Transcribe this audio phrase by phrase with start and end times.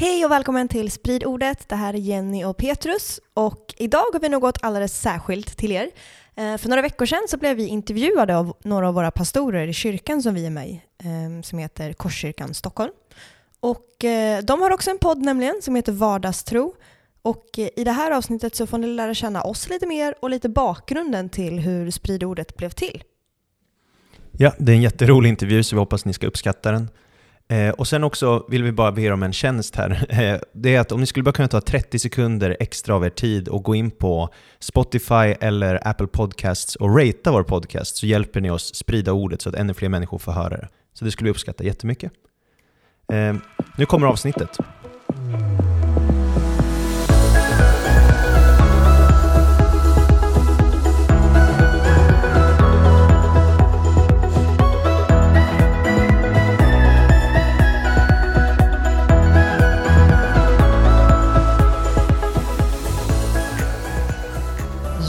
[0.00, 1.68] Hej och välkommen till Sprid ordet.
[1.68, 5.90] Det här är Jenny och Petrus och idag har vi något alldeles särskilt till er.
[6.36, 9.72] Eh, för några veckor sedan så blev vi intervjuade av några av våra pastorer i
[9.72, 12.92] kyrkan som vi är med i, eh, som heter Korskyrkan Stockholm.
[13.60, 16.74] Och eh, de har också en podd nämligen som heter Vardagstro.
[17.22, 17.46] Och
[17.76, 21.28] i det här avsnittet så får ni lära känna oss lite mer och lite bakgrunden
[21.28, 23.04] till hur Sprid ordet blev till.
[24.32, 26.88] Ja, det är en jätterolig intervju så vi hoppas ni ska uppskatta den.
[27.50, 30.06] Eh, och sen också vill vi bara be er om en tjänst här.
[30.18, 33.10] Eh, det är att om ni skulle bara kunna ta 30 sekunder extra av er
[33.10, 38.40] tid och gå in på Spotify eller Apple Podcasts och ratea vår podcast så hjälper
[38.40, 40.68] ni oss sprida ordet så att ännu fler människor får höra det.
[40.94, 42.12] Så det skulle vi uppskatta jättemycket.
[43.12, 43.34] Eh,
[43.76, 44.58] nu kommer avsnittet.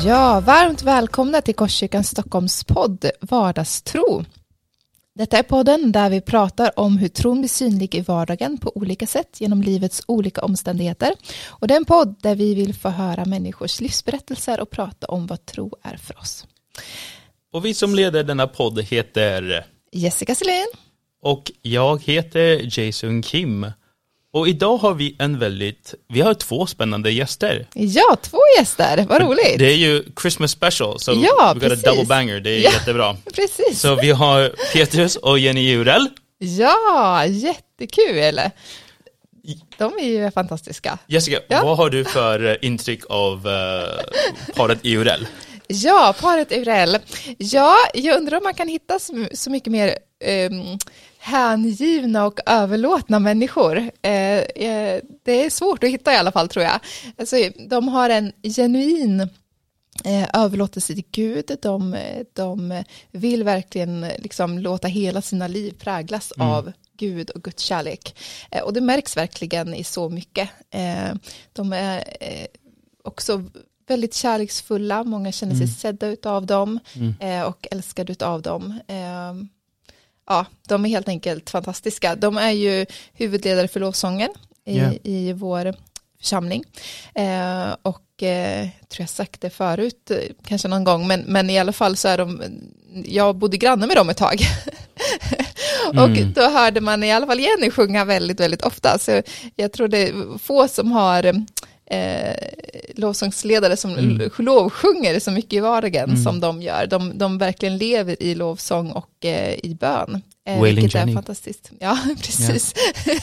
[0.05, 4.25] Ja, varmt välkomna till Korskyrkan Stockholms podd Vardagstro.
[5.15, 9.07] Detta är podden där vi pratar om hur tron blir synlig i vardagen på olika
[9.07, 11.13] sätt genom livets olika omständigheter.
[11.47, 15.27] Och det är en podd där vi vill få höra människors livsberättelser och prata om
[15.27, 16.47] vad tro är för oss.
[17.53, 20.67] Och vi som leder denna podd heter Jessica Selin.
[21.21, 23.71] Och jag heter Jason Kim.
[24.31, 27.67] Och idag har vi en väldigt, vi har två spännande gäster.
[27.73, 29.59] Ja, två gäster, vad roligt.
[29.59, 32.71] Det är ju Christmas special, så ja, vi got a double banger, det är ja,
[32.71, 33.17] jättebra.
[33.35, 33.81] Precis.
[33.81, 36.09] Så vi har Petrus och Jenny Jurel.
[36.37, 38.39] Ja, jättekul.
[39.77, 40.97] De är ju fantastiska.
[41.07, 41.63] Jessica, ja.
[41.63, 45.27] vad har du för eh, intryck av uh, paret Jurel?
[45.71, 46.97] Ja, paret Urell.
[47.37, 48.99] Ja, jag undrar om man kan hitta
[49.33, 49.97] så, mycket mer
[50.49, 50.77] um,
[51.19, 53.77] hängivna och överlåtna människor.
[54.01, 56.79] Eh, eh, det är svårt att hitta i alla fall tror jag.
[57.17, 57.35] Alltså,
[57.69, 59.19] de har en genuin
[60.05, 61.57] eh, överlåtelse till Gud.
[61.61, 61.95] De,
[62.33, 66.47] de vill verkligen liksom låta hela sina liv präglas mm.
[66.47, 68.15] av Gud och Guds kärlek.
[68.63, 70.49] Och det märks verkligen i så mycket.
[71.53, 72.03] De är
[73.03, 73.43] också
[73.87, 75.75] väldigt kärleksfulla, många känner sig mm.
[75.75, 77.45] sedda av dem mm.
[77.45, 78.79] och älskade av dem
[80.29, 82.15] ja, de är helt enkelt fantastiska.
[82.15, 84.29] De är ju huvudledare för lovsången
[84.65, 84.93] i, yeah.
[85.03, 85.75] i vår
[86.19, 86.63] församling.
[87.15, 90.11] Eh, och eh, tror jag sagt det förut,
[90.45, 92.41] kanske någon gång, men, men i alla fall så är de,
[93.05, 94.41] jag bodde granne med dem ett tag.
[95.87, 96.33] och mm.
[96.33, 98.99] då hörde man i alla fall Jenny sjunga väldigt, väldigt ofta.
[98.99, 99.21] Så
[99.55, 101.45] jag tror det är få som har
[101.89, 102.35] eh,
[102.95, 104.29] lovsångsledare som mm.
[104.37, 106.23] lovsjunger så mycket i vardagen mm.
[106.23, 106.87] som de gör.
[106.87, 110.21] De, de verkligen lever i lovsång och eh, i bön.
[110.47, 111.11] Eh, vilket Jenny.
[111.11, 111.71] är fantastiskt.
[111.79, 112.73] Ja, precis.
[113.07, 113.19] Yeah.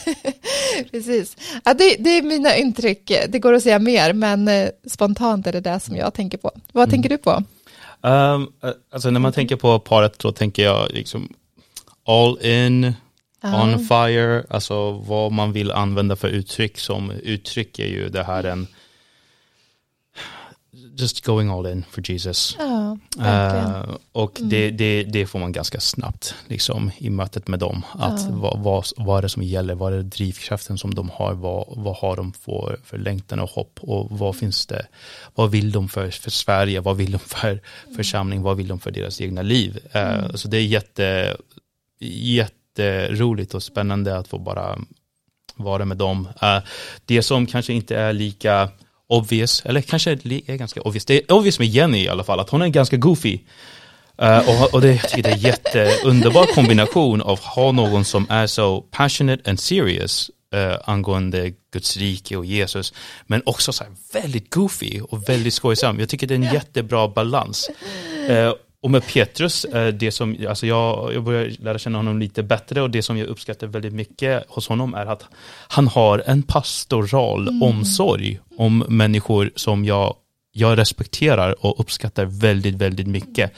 [0.91, 1.37] precis.
[1.65, 3.12] Ja, det, det, är mina intryck.
[3.28, 6.50] Det går att säga mer, men eh, spontant är det det som jag tänker på.
[6.72, 6.91] Vad mm.
[6.91, 7.43] tänker du på?
[8.00, 8.53] Um,
[8.93, 11.28] alltså när man tänker på paret, då tänker jag liksom
[12.05, 12.93] all in,
[13.42, 18.66] on fire, alltså vad man vill använda för uttryck som uttrycker ju det här en
[20.97, 22.56] just going all in for Jesus.
[22.58, 24.50] Ja, uh, och mm.
[24.50, 27.82] det, det, det, får man ganska snabbt liksom, i mötet med dem.
[27.92, 28.28] Att ja.
[28.30, 29.75] vad, vad, vad är det som gäller?
[29.75, 31.34] Vad är drivkraften som de har?
[31.34, 33.78] Vad, vad har de för, för längtan och hopp?
[33.82, 34.41] Och vad mm.
[34.41, 34.86] finns det?
[35.34, 36.80] Vad vill de för, för Sverige?
[36.80, 37.96] Vad vill de för mm.
[37.96, 38.42] församling?
[38.42, 39.78] Vad vill de för deras egna liv?
[39.96, 40.36] Uh, mm.
[40.36, 41.36] Så det är jätte,
[42.00, 44.78] jätte jätteroligt och spännande att få bara
[45.56, 46.28] vara med dem.
[46.42, 46.59] Uh,
[47.04, 48.69] det som kanske inte är lika
[49.09, 52.50] obvious, eller kanske är ganska obvious, det är obvious med Jenny i alla fall, att
[52.50, 53.38] hon är ganska goofy.
[54.22, 58.04] Uh, och, och det, jag tycker det är en jätteunderbar kombination av att ha någon
[58.04, 62.93] som är så passionate and serious uh, angående Guds rike och Jesus,
[63.26, 66.00] men också så väldigt goofy och väldigt skojsam.
[66.00, 67.70] Jag tycker det är en jättebra balans.
[68.31, 68.53] Uh,
[68.86, 72.82] och med Petrus, eh, det som, alltså jag, jag börjar lära känna honom lite bättre
[72.82, 75.24] och det som jag uppskattar väldigt mycket hos honom är att
[75.69, 77.62] han har en pastoral mm.
[77.62, 80.14] omsorg om människor som jag,
[80.52, 83.52] jag respekterar och uppskattar väldigt, väldigt mycket.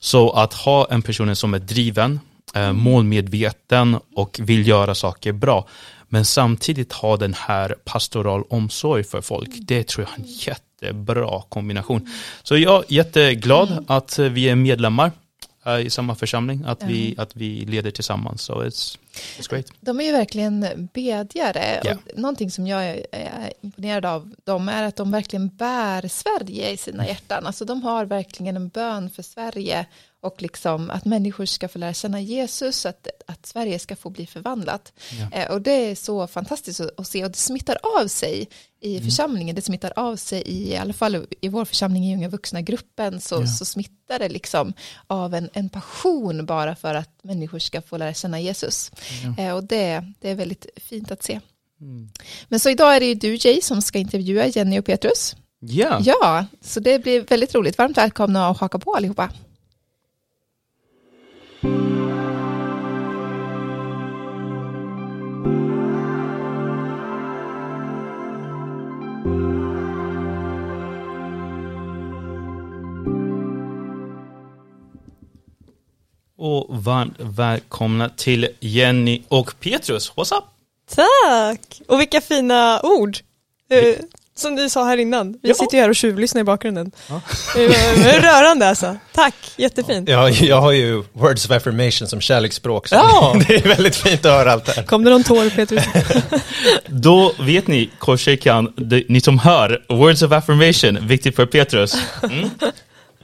[0.00, 2.20] Så att ha en person som är driven,
[2.54, 2.76] eh, mm.
[2.76, 5.68] målmedveten och vill göra saker bra,
[6.08, 10.67] men samtidigt ha den här pastoral omsorg för folk, det tror jag är en jätte
[10.82, 12.08] jättebra kombination.
[12.42, 13.84] Så jag är jätteglad mm.
[13.86, 15.12] att vi är medlemmar
[15.66, 16.94] uh, i samma församling, att, mm.
[16.94, 18.42] vi, att vi leder tillsammans.
[18.42, 18.98] So it's,
[19.38, 19.66] it's great.
[19.80, 21.80] De är ju verkligen bedjare.
[21.84, 21.96] Yeah.
[21.96, 26.76] Och någonting som jag är imponerad av dem är att de verkligen bär Sverige i
[26.76, 27.46] sina hjärtan.
[27.46, 29.86] Alltså de har verkligen en bön för Sverige
[30.20, 34.26] och liksom att människor ska få lära känna Jesus, att, att Sverige ska få bli
[34.26, 34.92] förvandlat.
[35.20, 35.38] Ja.
[35.38, 38.48] Eh, och det är så fantastiskt att, att se och det smittar av sig
[38.80, 39.04] i Mm.
[39.04, 43.20] församlingen, det smittar av sig i, i alla fall i vår församling i unga vuxna-gruppen
[43.20, 43.46] så, Ja.
[43.46, 44.72] så smittar det liksom
[45.06, 48.90] av en, en passion bara för att människor ska få lära känna Jesus.
[49.36, 49.44] Ja.
[49.44, 51.40] Eh, och det, det är väldigt fint att se.
[51.80, 52.08] Mm.
[52.48, 55.36] Men så idag är det ju du Jay som ska intervjua Jenny och Petrus.
[55.60, 56.00] Ja.
[56.04, 57.78] Ja, så det blir väldigt roligt.
[57.78, 59.30] Varmt välkomna att haka på allihopa.
[76.38, 80.12] Och varmt välkomna till Jenny och Petrus.
[80.16, 80.44] What's up?
[80.94, 81.80] Tack!
[81.88, 83.16] Och vilka fina ord!
[83.70, 83.94] Eh,
[84.36, 85.32] som du sa här innan.
[85.32, 85.54] Vi Ja.
[85.54, 86.90] sitter ju här och tjuvlyssnar i bakgrunden.
[87.08, 87.20] Ja.
[87.56, 88.96] Var rörande alltså.
[89.12, 90.08] Tack, jättefint.
[90.08, 93.36] Ja, jag har ju words of affirmation som kärleksspråk, så Ja.
[93.48, 94.82] det är väldigt fint att höra allt det här.
[94.82, 95.84] Kom det någon tår Petrus?
[96.86, 101.96] Då vet ni, Korskyrkan, det- ni som hör, words of affirmation, viktigt för Petrus.
[102.22, 102.50] Mm.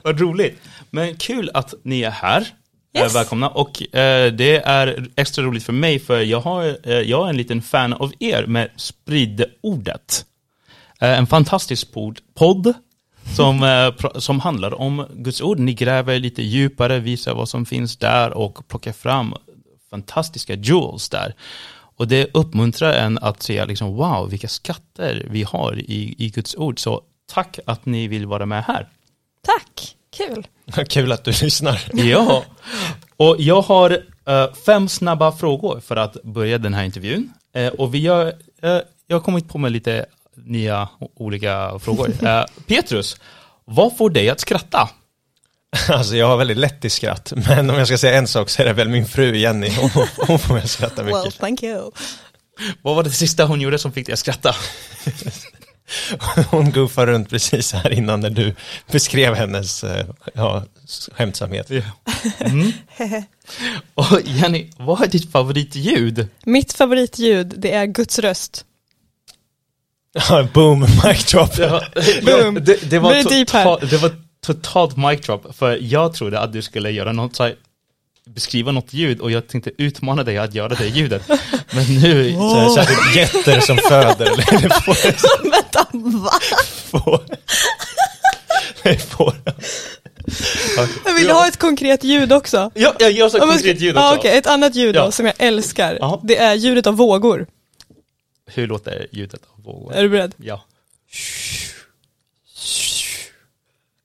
[0.01, 0.59] Vad roligt.
[0.89, 2.47] Men kul att ni är här.
[2.95, 3.15] Yes.
[3.15, 3.49] Eh, Välkomna.
[3.49, 7.37] Och eh, det är extra roligt för mig, för jag, har, eh, jag är en
[7.37, 10.25] liten fan av er med Sprid ordet.
[11.01, 12.73] Eh, en fantastisk pod, podd
[13.35, 15.59] som, eh, som handlar om Guds ord.
[15.59, 19.35] Ni gräver lite djupare, visar vad som finns där och plockar fram
[19.89, 21.35] fantastiska jewels där.
[21.97, 26.55] Och det uppmuntrar en att se liksom, wow, vilka skatter vi har i, i Guds
[26.55, 26.79] ord.
[26.79, 27.01] Så
[27.33, 28.87] tack att ni vill vara med här.
[29.41, 30.47] Tack, kul.
[30.89, 31.81] Kul att du lyssnar.
[31.93, 32.43] Ja,
[33.17, 37.33] och jag har eh, fem snabba frågor för att börja den här intervjun.
[37.55, 38.27] Eh, och vi gör,
[38.61, 42.11] eh, jag har kommit på med lite nya olika frågor.
[42.67, 43.17] Petrus,
[43.65, 44.89] vad får dig att skratta?
[45.89, 48.61] Alltså jag har väldigt lätt till skratt, men om jag ska säga en sak så
[48.61, 49.69] är det väl min fru Jenny.
[49.69, 51.23] Hon, hon får mig att skratta mycket.
[51.23, 51.91] Well, thank you.
[52.81, 54.55] Vad var det sista hon gjorde som fick dig att skratta?
[56.49, 58.55] Hon goofar runt precis här innan när du
[58.91, 60.63] beskrev hennes eh, ja,
[61.11, 61.71] skämtsamhet.
[62.39, 62.71] Mm.
[63.93, 66.27] Och Jenny, vad är ditt favoritljud?
[66.43, 68.65] Mitt favoritljud, det är Guds röst.
[70.13, 71.57] Ja, Boom, mic drop.
[71.57, 71.81] Ja,
[72.25, 72.53] Boom.
[72.53, 74.11] det, det, var det var
[74.45, 77.55] totalt mic drop, för jag trodde att du skulle göra något så här,
[78.25, 81.27] beskriva något ljud och jag tänkte utmana dig att göra det ljudet.
[81.71, 84.25] Men nu, Så är det säkert getter som föder,
[84.55, 86.31] eller får, Vänta, va?
[86.89, 87.21] får,
[88.83, 89.33] det får.
[91.05, 92.71] Jag vill ha ett konkret ljud också.
[92.73, 94.15] ja, jag gör så konkret ljud också.
[94.15, 95.11] okej, ett annat ljud då, Ja.
[95.11, 95.97] som jag älskar.
[96.01, 96.21] Ja.
[96.23, 97.47] Det är ljudet av vågor.
[98.53, 99.93] Hur låter ljudet av vågor?
[99.95, 100.33] Är du beredd?
[100.37, 100.65] Ja.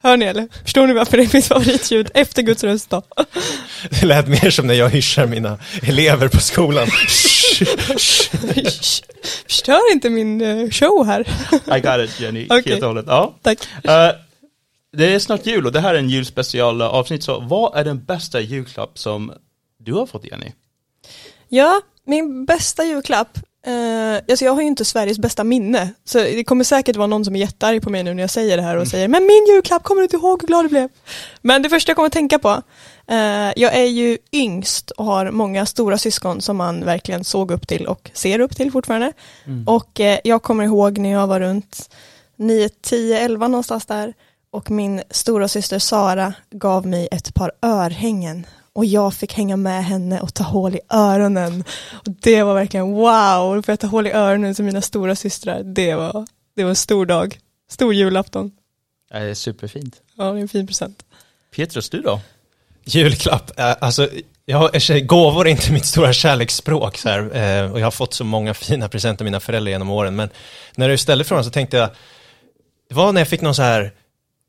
[0.03, 0.49] Hör ni eller?
[0.65, 3.03] Förstår ni varför det är mitt favoritljud efter Guds röst då?
[3.91, 6.87] Det lät mer som när jag hyschar mina elever på skolan.
[9.47, 11.21] Förstör inte min eh, show här.
[11.77, 12.73] I got it Jenny, Okej.
[12.73, 13.05] helt och hållet.
[13.09, 13.35] Ja.
[13.43, 13.59] Tack.
[13.85, 14.11] Eh,
[14.93, 18.05] det är snart jul och det här är en julspecial avsnitt, så vad är den
[18.05, 19.33] bästa julklapp som
[19.79, 20.53] du har fått Jenny?
[21.49, 23.39] Ja, min bästa julklapp.
[23.67, 25.93] Eh, alltså jag har ju inte Sveriges bästa minne.
[26.05, 28.57] Så det kommer säkert vara någon som är jättearg på mig nu när jag säger
[28.57, 30.89] det här och säger Men min julklapp, kommer du inte ihåg hur glad du blev?
[31.43, 32.63] Men det första jag kommer att tänka på.
[33.07, 37.69] eh, jag är ju yngst och har många stora syskon som man verkligen såg upp
[37.69, 39.13] till och ser upp till fortfarande.
[39.67, 41.91] Och eh, jag kommer ihåg när jag var runt
[42.37, 44.15] 9, 10, 11 någonstans där.
[44.53, 48.47] Och min stora syster Sara gav mig ett par örhängen.
[48.73, 51.65] Och jag fick hänga med henne och ta hål i öronen.
[51.93, 55.17] Och det var verkligen wow, då får jag ta hål i öronen som mina stora
[55.17, 55.63] systrar.
[55.63, 57.39] Det var, det var en stor dag.
[57.71, 58.53] Stor julafton.
[59.11, 59.97] Det är superfint.
[60.17, 61.03] Ja, det är en fin present.
[61.57, 62.21] Petrus, du då?
[62.85, 64.09] Julklapp, eh, alltså
[64.45, 68.25] jag gåvor är inte mitt stora kärleksspråk så här, eh, och jag har fått så
[68.25, 70.29] många fina presenter av mina föräldrar genom åren, men
[70.77, 71.91] när du ställde frågan så tänkte jag,
[72.89, 73.93] det var när jag fick någon så här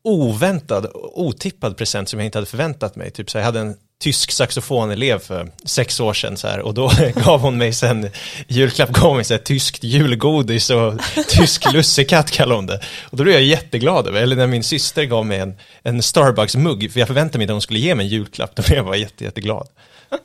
[0.04, 3.10] oväntad, otippad present som jag inte hade förväntat mig.
[3.10, 6.92] Typ så jag hade en tysk saxofonelev för sex år sedan så här, och då
[7.14, 8.10] gav hon mig sen,
[8.48, 10.94] julklapp gav mig så här, tyskt julgodis och
[11.28, 12.80] tysk lussekatt kallade hon det.
[13.02, 16.92] Och då blev jag jätteglad över, eller när min syster gav mig en, en Starbucks-mugg,
[16.92, 18.96] för jag förväntade mig att hon skulle ge mig en julklapp, då blev jag bara
[18.96, 19.68] jätte, jätteglad.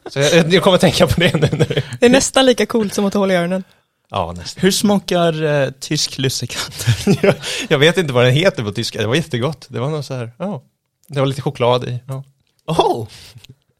[0.10, 1.82] Så jag, jag kommer att tänka på det nu.
[2.00, 3.64] Det är nästan lika coolt som att ta hål i öronen.
[4.10, 4.62] ja, nästan.
[4.62, 6.86] Hur smakar eh, tysk lussekatt?
[7.22, 7.36] jag,
[7.70, 9.66] jag vet inte vad den heter på tyska, det var jättegott.
[9.70, 10.64] Det var något så här, ja,
[11.08, 12.00] det var lite choklad i.
[12.08, 12.24] Ja.
[12.68, 13.08] Oh,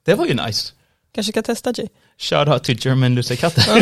[0.08, 0.74] det var ju nice.
[1.12, 1.88] Kanske ska testa Jay.
[2.18, 3.82] Shout out till German lussekatter.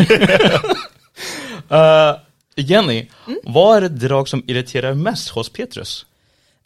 [1.72, 2.16] uh,
[2.56, 3.06] Jenny,
[3.42, 6.06] vad är det drag som irriterar mest hos Petrus?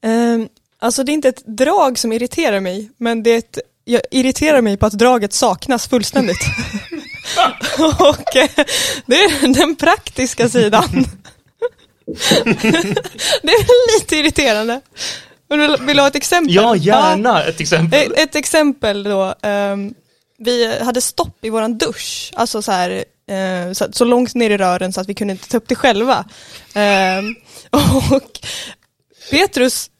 [0.03, 0.49] Ehm,
[0.79, 4.61] alltså det är inte ett drag som irriterar mig, men det är ett jag irriterar
[4.61, 6.47] mig på att draget saknas fullständigt.
[7.99, 8.51] och eh,
[9.07, 10.89] det är den praktiska sidan.
[13.43, 14.81] det är lite irriterande.
[15.51, 16.55] Vill du, ha ett exempel?
[16.55, 18.13] Ja, gärna ett exempel.
[18.13, 19.35] Ett, ett exempel då.
[19.43, 19.95] ehm,
[20.39, 24.59] vi hade stopp i våran dusch, alltså så här eh, så, så långt ner i
[24.59, 26.25] rören så att vi kunde inte ta upp det själva.
[26.75, 27.35] Ehm,
[28.11, 28.41] och
[29.31, 29.91] Petrus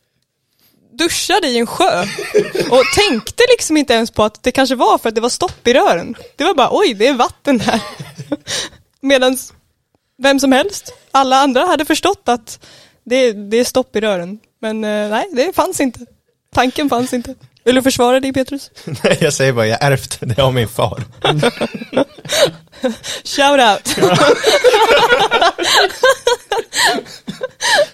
[0.93, 2.03] duschade i en sjö
[2.71, 5.69] och tänkte liksom inte ens på att det kanske var för att det var stopp
[5.69, 6.15] i rören.
[6.37, 7.81] Det var bara oj, det är vatten här.
[9.01, 9.39] Medan
[10.23, 12.67] vem som helst, alla andra hade förstått att
[13.05, 14.39] det, det är stopp i rören.
[14.61, 16.01] Men eh, nej, det fanns inte.
[16.55, 17.35] Tanken fanns inte.
[17.65, 18.71] Vill du försvara dig Petrus?
[19.05, 21.05] Nej, jag säger bara, jag ärvt det av min far.
[23.25, 23.89] Shout out!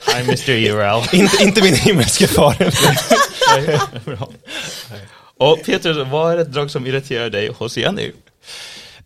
[0.07, 0.51] Hi Mr.
[0.51, 1.03] Urel.
[1.13, 2.57] inte, inte min himmelske far.
[5.39, 8.13] Och Petrus, vad är ett drag som irriterar dig hos Jenny?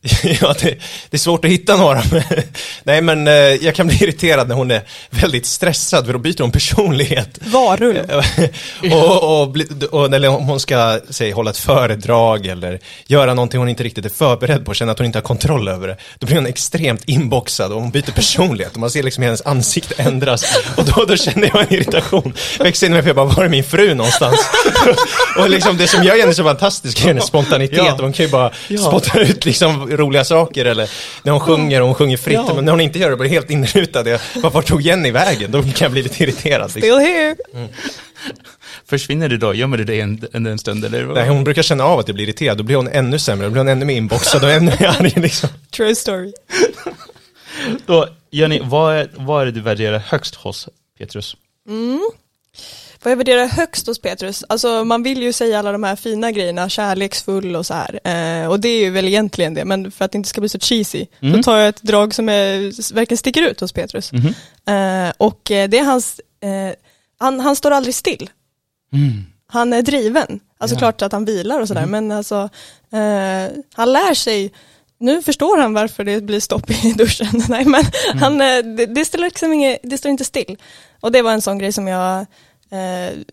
[0.40, 0.68] ja, det,
[1.10, 2.02] det är svårt att hitta några.
[2.84, 6.40] Nej, men eh, jag kan bli irriterad när hon är väldigt stressad, för då byter
[6.42, 7.38] hon personlighet.
[7.42, 8.22] Varulv.
[8.92, 9.56] och, och,
[9.90, 14.04] och, eller om hon ska säg, hålla ett föredrag eller göra någonting hon inte riktigt
[14.04, 15.96] är förberedd på, känna att hon inte har kontroll över det.
[16.18, 19.94] Då blir hon extremt inboxad och hon byter personlighet och man ser liksom hennes ansikte
[20.02, 20.44] ändras.
[20.76, 22.34] Och då, då känner jag en irritation.
[22.58, 24.40] Växer in i mig för jag bara, var är min fru någonstans?
[25.38, 27.76] och liksom det som gör henne så fantastisk är hennes spontanitet.
[27.78, 27.92] Ja.
[27.92, 28.78] Och hon kan ju bara Ja.
[28.78, 30.90] spotta ut liksom roliga saker eller
[31.22, 32.40] när hon sjunger och hon sjunger fritt.
[32.48, 32.54] Ja.
[32.54, 34.08] Men när hon inte gör det blir helt inrutad.
[34.08, 35.50] Jag, bara, vart tog Jenny vägen?
[35.50, 36.74] Då kan jag bli lite irriterad.
[36.74, 36.80] Liksom.
[36.80, 37.36] Still here.
[38.86, 39.54] Försvinner du då?
[39.54, 41.04] Gömmer du dig en, en, en stund eller?
[41.04, 41.16] vad?
[41.16, 43.50] Nej, hon brukar känna av att jag blir irriterad, då blir hon ännu sämre, då
[43.50, 45.48] blir hon ännu mer inboxad och ännu mer arg liksom.
[45.70, 46.32] True story.
[47.86, 50.68] Då, Jenny, vad är, vad är det du värderar högst hos
[50.98, 51.36] Petrus?
[53.02, 56.30] Vad jag värderar högst hos Petrus, alltså man vill ju säga alla de här fina
[56.30, 58.00] grejerna, kärleksfull och så här.
[58.04, 60.48] Eh, och det är ju väl egentligen det, men för att det inte ska bli
[60.48, 61.36] så cheesy, Mm.
[61.36, 62.58] då tar jag ett drag som är,
[62.94, 64.12] verkligen sticker ut hos Petrus.
[64.12, 64.26] Mhm.
[65.06, 66.74] Eh, och eh, det är hans, eh,
[67.18, 68.30] han, han står aldrig still.
[68.92, 69.24] Mm.
[69.46, 70.40] Han är driven.
[70.58, 70.78] Alltså Ja.
[70.78, 72.48] klart att han vilar och sådär, men alltså
[72.92, 74.52] eh, han lär sig
[74.98, 77.42] nu förstår han varför det blir stopp i duschen.
[77.48, 77.84] Nej, men
[78.20, 80.56] han, eh, det, det, står liksom inget, det står inte still.
[81.00, 82.26] Och det var en sån grej som jag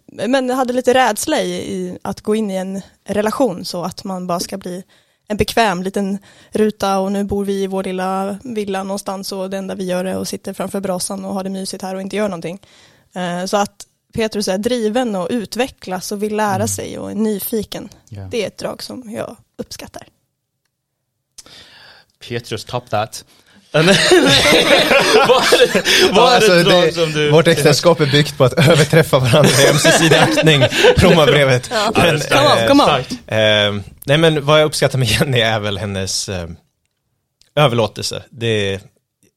[0.05, 4.27] men hade lite rädsla i, i att gå in i en relation så att man
[4.27, 4.83] bara ska bli
[5.27, 6.17] en bekväm liten
[6.51, 10.05] ruta och nu bor vi i vår lilla villa någonstans och det enda vi gör
[10.05, 12.59] är att sitta framför brasan och ha det mysigt här och inte göra någonting.
[13.13, 17.89] Eh, så att Petrus är driven och utvecklas och vill lära sig och är nyfiken.
[18.09, 18.27] Ja.
[18.31, 20.07] Det är ett drag som jag uppskattar.
[22.19, 23.25] Petrus, top that.
[23.73, 27.31] vad är det, vad är Alltså, det drag det- som du...
[27.31, 30.63] Vårt äktenskap är byggt på att överträffa varandra i ömsesidig aktning,
[30.97, 31.69] Romarbrevet.
[31.71, 31.91] Ja.
[31.95, 32.67] Men, Ja, det är starkt.
[32.67, 32.89] Come on, come on.
[32.89, 33.11] Starkt.
[33.11, 36.47] eh, nej men vad jag uppskattar med Jenny är väl hennes eh,
[37.55, 38.23] överlåtelse.
[38.29, 38.79] Det är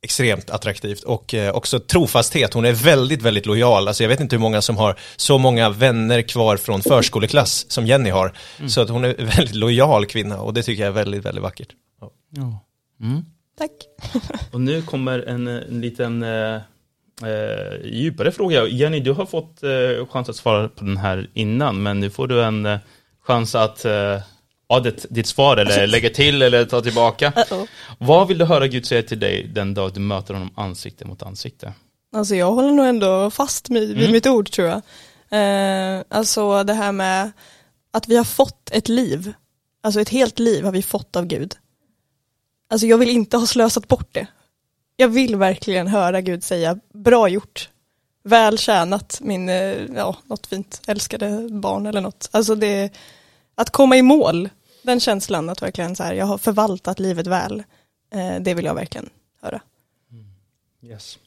[0.02, 2.54] extremt attraktivt och eh, också trofasthet.
[2.54, 3.88] Hon är väldigt, väldigt lojal.
[3.88, 7.86] Alltså jag vet inte hur många som har så många vänner kvar från förskoleklass som
[7.86, 8.32] Jenny har.
[8.68, 11.42] Så att hon är en väldigt lojal kvinna och det tycker jag är väldigt, väldigt
[11.42, 11.68] vackert.
[12.36, 12.64] Ja.
[13.02, 13.22] Mm.
[13.60, 13.72] Tack.
[14.52, 16.54] Och nu kommer en, en liten eh,
[17.22, 18.66] eh, djupare fråga.
[18.66, 22.28] Jenny, du har fått eh, chans att svara på den här innan, men nu får
[22.28, 22.78] du en eh,
[23.22, 24.18] chans att eh,
[24.68, 27.30] ja, det, ditt svar eller lägga till eller ta tillbaka.
[27.36, 27.66] Uh-oh.
[27.98, 31.22] Vad vill du höra Gud säga till dig den dag du möter honom ansikte mot
[31.22, 31.72] ansikte?
[32.16, 34.12] Alltså jag håller nog ändå fast vid Mm.
[34.12, 34.82] mitt ord tror jag.
[35.30, 37.32] Eh, alltså det här med
[37.92, 39.32] att vi har fått ett liv.
[39.82, 41.54] Alltså ett helt liv har vi fått av Gud.
[42.70, 44.26] Alltså jag vill inte ha slösat bort det.
[44.96, 47.70] Jag vill verkligen höra Gud säga bra gjort.
[48.22, 52.28] Väl tjänat min, eh, ja, något fint, älskade barn eller något.
[52.32, 52.92] Alltså det,
[53.54, 54.48] att komma i mål,
[54.82, 57.62] den känslan att verkligen så här, jag har förvaltat livet väl.
[58.14, 59.10] Eh, det vill jag verkligen
[59.42, 59.60] höra.
[60.10, 60.24] Mm.
[60.82, 61.18] Yes.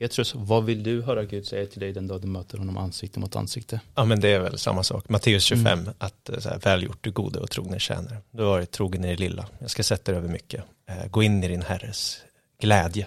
[0.00, 3.20] Petrus, vad vill du höra Gud säga till dig den dag du möter honom ansikte
[3.20, 3.80] mot ansikte?
[3.94, 5.08] Ja men det är väl samma sak.
[5.08, 5.94] Matteus 25, Mm.
[5.98, 8.16] att eh, så här, väl gjort du gode och trogne tjänare.
[8.30, 9.46] Du har varit trogen i det lilla.
[9.58, 10.64] Jag ska sätta dig över mycket.
[10.86, 12.18] Eh, gå in i din herres
[12.60, 13.06] glädje.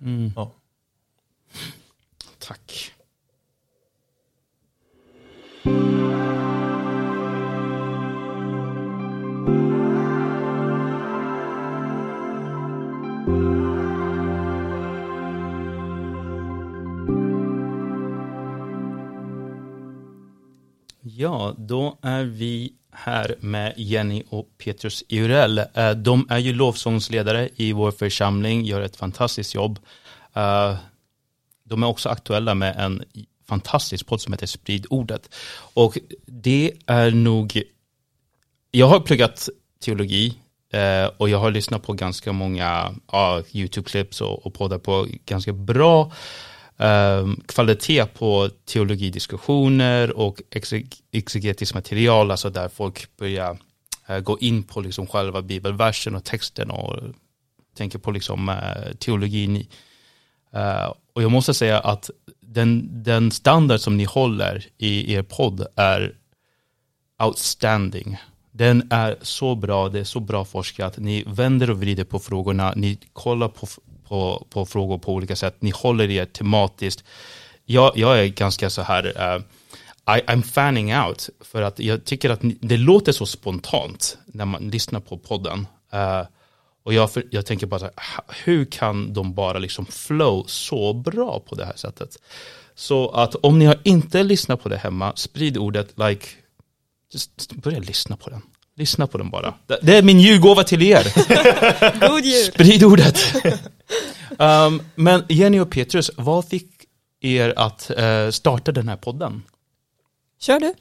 [0.00, 0.32] Mm.
[0.36, 0.52] Ja.
[2.38, 2.92] Tack.
[21.18, 25.58] Ja, då är vi här med Jenny och Petrus Eurell.
[25.58, 29.78] Eh, de är ju lovsångsledare i vår församling, gör ett fantastiskt jobb.
[30.34, 30.74] Eh,
[31.64, 33.04] de är också aktuella med en
[33.48, 35.34] fantastisk podd som heter Sprid ordet.
[35.74, 37.62] Och det är nog
[38.70, 39.48] jag har pluggat
[39.84, 40.38] teologi
[40.72, 45.52] eh, och jag har lyssnat på ganska många ja, YouTube-klipp och, och poddar på ganska
[45.52, 46.12] bra
[46.78, 50.42] eh, kvalitet på teologidiskussioner och
[51.10, 53.58] exegetiskt material, alltså där folk börjar
[54.06, 56.96] eh, gå in på liksom själva bibelversen och texten och
[57.76, 59.66] tänker på liksom, eh, teologin.
[60.56, 65.66] Uh, och jag måste säga att den, den standard som ni håller i er podd
[65.76, 66.14] är
[67.22, 68.16] outstanding.
[68.52, 70.98] Den är så bra, det är så bra forskat.
[70.98, 73.66] Ni vänder och vrider på frågorna, ni kollar på,
[74.08, 77.04] på, på frågor på olika sätt, ni håller er tematiskt.
[77.64, 79.42] Jag, jag är ganska så här, uh,
[80.16, 84.44] I, I'm fanning out, för att jag tycker att ni, det låter så spontant när
[84.44, 85.66] man lyssnar på podden.
[85.94, 86.22] Uh,
[86.84, 90.92] och jag, för, jag tänker bara så här, hur kan de bara liksom flow så
[90.92, 92.18] bra på det här sättet?
[92.74, 96.26] Så att om ni har inte lyssnat på det hemma, sprid ordet, like,
[97.12, 98.42] just börja lyssna på den.
[98.76, 99.54] Lyssna på den bara.
[99.82, 101.06] Det är min julgåva till er.
[102.08, 102.44] God jul!
[102.44, 103.18] Sprid ordet.
[104.38, 106.70] um, men Jenny och Petrus, vad fick
[107.20, 109.42] er att uh, starta den här podden?
[110.40, 110.74] Kör du.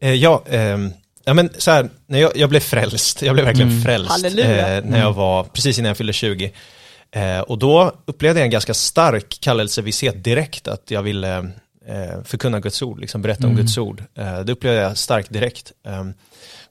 [0.00, 0.90] Eh, ja, ehm,
[1.24, 3.82] ja, men så här, när jag, jag blev frälst, jag blev verkligen Mm.
[3.82, 4.30] frälst eh,
[4.84, 6.52] när jag var, precis innan jag fyllde 20.
[7.10, 11.36] Eh, och då upplevde jag en ganska stark kallelsevisshet direkt, att jag ville
[11.88, 13.62] eh, förkunna Guds ord, liksom berätta om Mm.
[13.62, 14.02] Guds ord.
[14.18, 15.72] Eh, det upplevde jag starkt direkt.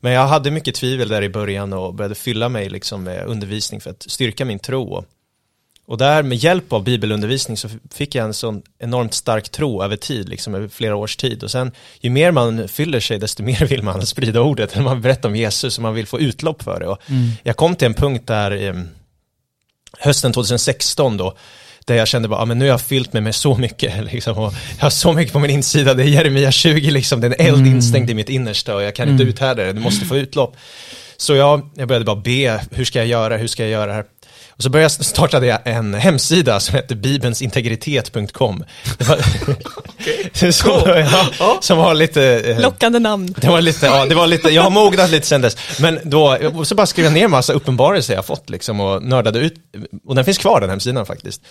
[0.04, 3.82] Men jag hade mycket tvivel där i början och började fylla mig liksom med undervisning
[3.82, 5.06] för att styrka min tro.
[5.86, 9.96] Och, där med hjälp av bibelundervisning så fick jag en sån enormt stark tro över
[9.96, 11.44] tid, liksom över flera års tid.
[11.44, 15.30] Och sen ju mer man fyller sig, desto mer vill man sprida ordet, man berättar
[15.30, 16.88] om Jesus och man vill få utlopp för det.
[16.88, 17.02] Och
[17.44, 18.74] jag kom till en punkt där eh,
[20.00, 21.38] hösten 2016 då,
[21.88, 24.38] där jag kände bara, ah, men nu har jag fyllt mig med så mycket, liksom,
[24.38, 27.36] och jag har så mycket på min insida, det är Jeremia 20, liksom, det är
[27.40, 27.76] en eld Mm.
[27.76, 30.56] instängd i mitt innersta och jag kan inte uthärda det, du måste få utlopp.
[31.18, 33.94] Så jag, jag började bara be, hur ska jag göra, hur ska jag göra det
[33.94, 34.06] här?
[34.58, 38.64] Och så började jag, startade jag en hemsida som heter bibelsintegritet.com.
[38.98, 40.84] Det var, så,
[41.40, 42.24] ja, som var lite...
[42.40, 43.36] eh, Lockande namn.
[43.38, 45.58] det var lite, ja, det var lite, jag har mognat lite sen dess.
[45.80, 49.54] Men då, så bara skrev jag ner massa uppenbarelser jag fått liksom och nördade ut.
[50.08, 51.42] Och den finns kvar den hemsidan faktiskt.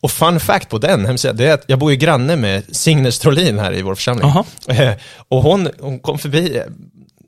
[0.00, 3.12] Och fun fact på den hemsidan, det är att jag bor ju granne med Signe
[3.12, 4.24] Strolin här i vår församling.
[4.28, 4.44] Aha.
[4.68, 4.92] Eh,
[5.28, 6.62] Och hon, hon kom förbi eh,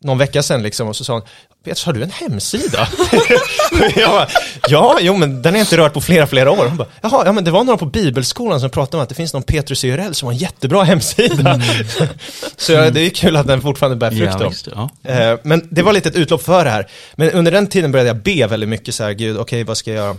[0.05, 1.23] någon vecka sedan liksom och så sa hon,
[1.65, 2.89] Petrus, har du en hemsida?
[3.97, 4.29] jag bara,
[4.69, 6.67] ja, jo men den är inte rörd på flera, flera år.
[6.69, 9.15] Hon bara, jaha, ja men det var några på bibelskolan som pratade om att det
[9.15, 11.61] finns någon Petrus IRL som har en jättebra hemsida.
[12.57, 14.49] så ja, det är kul att den fortfarande bär frukt då.
[14.49, 14.91] visst, ja.
[15.13, 16.87] Eh, Men det var lite ett utlopp för det här.
[17.15, 19.91] Men under den tiden började jag be väldigt mycket så här, gud, okej, vad ska
[19.91, 20.17] jag göra?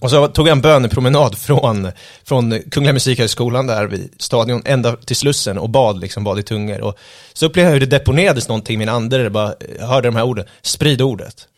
[0.00, 1.92] Och så tog jag en bönepromenad från,
[2.24, 6.80] från Kungliga Musikhögskolan där vid stadion ända till Slussen och bad, liksom bad i tungor.
[6.80, 6.98] Och
[7.32, 10.16] så upplevde jag hur det deponerades någonting i min ande, där bara jag hörde de
[10.16, 11.48] här orden, sprid ordet,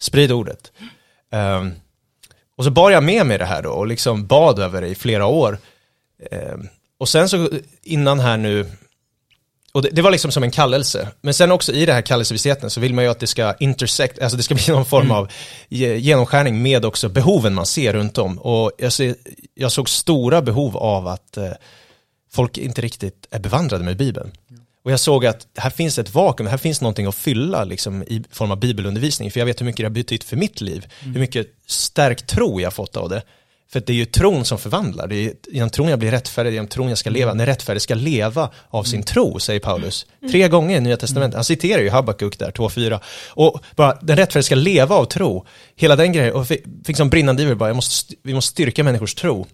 [0.00, 0.72] sprid ordet.
[1.32, 1.72] Ehm,
[2.56, 4.94] och så bar jag med mig det här då och liksom bad över det i
[4.94, 5.58] flera år.
[6.30, 7.48] Ehm, och sen så
[7.82, 8.66] innan här nu,
[9.72, 11.08] och det, det var liksom som en kallelse.
[11.20, 14.18] Men sen också i det här kallelsevissheten så vill man ju att det ska intersect,
[14.18, 15.28] alltså det ska bli någon form av
[15.68, 18.38] ge- genomskärning med också behoven man ser runt om.
[18.38, 19.14] Och jag, ser,
[19.54, 21.50] jag såg stora behov av att eh,
[22.32, 24.32] folk inte riktigt är bevandrade med Bibeln.
[24.84, 28.24] Och jag såg att här finns ett vakuum, här finns någonting att fylla liksom, i
[28.30, 29.30] form av bibelundervisning.
[29.30, 30.86] För jag vet hur mycket det har betytt för mitt liv.
[31.00, 33.22] Hur mycket stärkt tro jag har fått av det.
[33.70, 35.06] För det är ju tron som förvandlar.
[35.06, 37.34] Det är genom tron jag blir rättfärdig, genom tron jag ska leva.
[37.34, 40.06] När rättfärdig ska leva av sin tro, säger Paulus.
[40.30, 41.34] Tre gånger i Nya Testamentet.
[41.34, 43.00] Han citerar ju Habakuk där, 2.4.
[43.30, 45.46] Och bara, den rättfärdige ska leva av tro.
[45.76, 46.34] Hela den grejen.
[46.34, 49.46] Och fick, fick som brinnande iver bara, jag måste, st- vi måste styrka människors tro.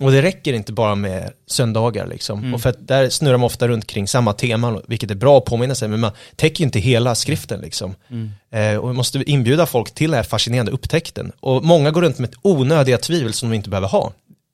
[0.00, 2.54] Och det räcker inte bara med söndagar liksom.
[2.54, 5.44] Och för att där snurrar man ofta runt kring samma teman, vilket är bra att
[5.44, 7.94] påminna sig, men man täcker ju inte hela skriften liksom.
[8.10, 8.16] Eh,
[8.52, 11.32] Eh, och vi måste inbjuda folk till den här fascinerande upptäckten.
[11.40, 14.12] Och många går runt med ett onödiga tvivel som de inte behöver ha.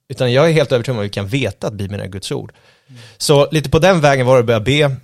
[0.09, 2.53] Utan jag är helt övertygad om att vi kan veta att Bibeln är Guds ord.
[3.17, 4.95] Så lite på den vägen var det att börja be.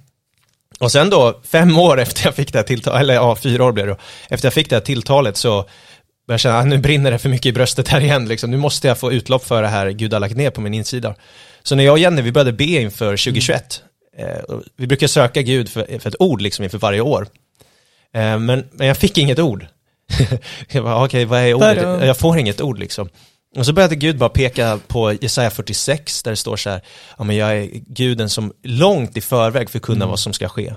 [0.79, 3.71] Och sen då, fem år efter jag fick det här tilltalet, eller ja, fyra år
[3.71, 3.97] blev det då,
[4.29, 7.29] efter jag fick det här tilltalet så började jag känna att nu brinner det för
[7.29, 8.51] mycket i bröstet här igen, liksom.
[8.51, 11.15] nu måste jag få utlopp för det här Gud har lagt ner på min insida.
[11.63, 13.83] Så när jag och Jenny, vi började be inför 2021,
[14.17, 14.27] eh,
[14.77, 17.27] vi brukar söka Gud för, för ett ord liksom inför varje år.
[18.15, 19.67] Eh, men, men jag fick inget ord.
[20.71, 22.05] jag bara, okej, vad är ordet?
[22.07, 23.09] Jag får inget ord liksom.
[23.55, 26.81] Och så började Gud bara peka på Jesaja 46, där det står så här,
[27.17, 30.73] ja men jag är guden som långt i förväg förkunnar vad som ska ske.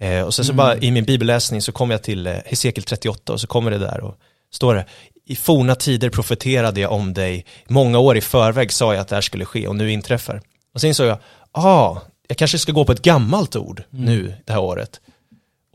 [0.00, 3.32] Eh, och sen så bara i min bibelläsning så kom jag till eh, Hesekiel 38
[3.32, 4.14] och så kommer det där och
[4.52, 4.84] står det,
[5.26, 9.14] i forna tider profeterade jag om dig, många år i förväg sa jag att det
[9.14, 10.40] här skulle ske och nu inträffar.
[10.74, 11.18] Och sen insåg jag,
[11.52, 11.96] ah,
[12.28, 15.00] jag kanske ska gå på ett gammalt ord nu det här året.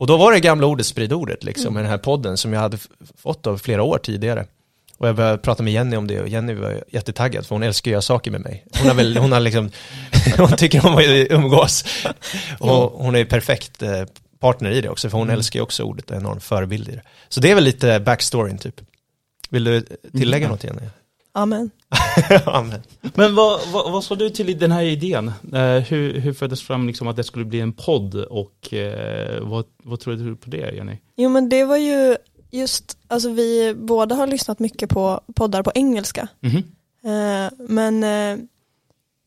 [0.00, 2.60] Och då var det gamla ordet sprid ordet liksom, med den här podden som jag
[2.60, 2.78] hade
[3.16, 4.46] fått av flera år tidigare.
[4.98, 7.90] Och jag började prata med Jenny om det och Jenny var jättetaggad för hon älskar
[7.90, 8.64] att göra saker med mig.
[8.78, 9.70] Hon har väl, hon har liksom,
[10.36, 11.84] hon tycker om att umgås.
[12.58, 14.04] Och hon är perfekt eh,
[14.38, 16.88] partner i det också, för hon älskar ju också ordet och är en enorm förebild
[16.88, 17.02] i det.
[17.28, 18.80] Så det är väl lite backstoryn typ.
[19.50, 19.80] Vill du
[20.12, 20.50] tillägga Mm.
[20.50, 20.82] något Jenny?
[21.32, 21.70] Amen.
[22.46, 22.82] Amen.
[23.14, 25.32] Men vad, vad, vad sa du till den här idén?
[25.52, 29.64] Eh, hur, hur föddes fram liksom att det skulle bli en podd och eh, vad,
[29.82, 30.98] vad tror du på det Jenny?
[31.16, 32.16] Jo men det var ju
[32.50, 36.28] just, alltså vi båda har lyssnat mycket på poddar på engelska.
[36.40, 36.56] Mhm.
[37.04, 38.44] Eh, men, eh,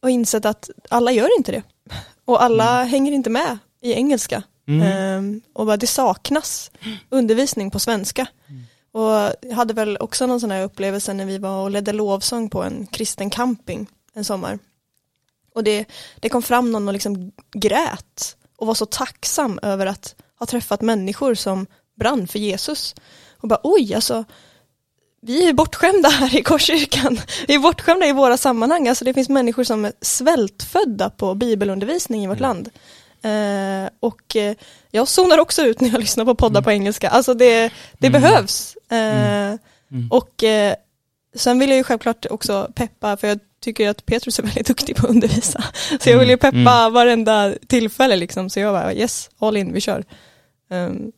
[0.01, 1.63] och insett att alla gör inte det.
[2.25, 4.43] Och alla hänger inte med i engelska.
[4.67, 4.81] Mm.
[4.81, 6.71] Eh, och bara det saknas
[7.09, 8.27] undervisning på svenska.
[8.93, 12.49] Och jag hade väl också någon sån här upplevelse när vi var och ledde lovsång
[12.49, 14.59] på en kristen camping en sommar.
[15.55, 15.85] Och det,
[16.19, 20.81] det kom fram någon och liksom grät och var så tacksam över att ha träffat
[20.81, 22.95] människor som brann för Jesus.
[23.37, 24.23] Och bara oj, alltså
[25.21, 27.19] vi är bortskämda här i Korskyrkan.
[27.47, 28.87] Vi är bortskämda i våra sammanhang.
[28.87, 32.69] Alltså det finns människor som är svältfödda på bibelundervisning i vårt land.
[33.21, 34.55] Eh, och eh,
[34.91, 37.09] jag zonar också ut när jag lyssnar på poddar på engelska.
[37.09, 38.21] Alltså det, det Mm.
[38.21, 38.77] behövs.
[38.93, 39.57] Eh,
[39.91, 40.07] Mm.
[40.11, 40.75] Och eh,
[41.35, 44.95] sen vill jag ju självklart också peppa, för jag tycker att Petrus är väldigt duktig
[44.95, 45.63] på att undervisa.
[45.99, 46.93] Så jag vill ju peppa Mm.
[46.93, 48.49] varenda tillfälle liksom.
[48.49, 50.03] Så jag bara yes, all in, vi kör.
[50.69, 51.11] Um,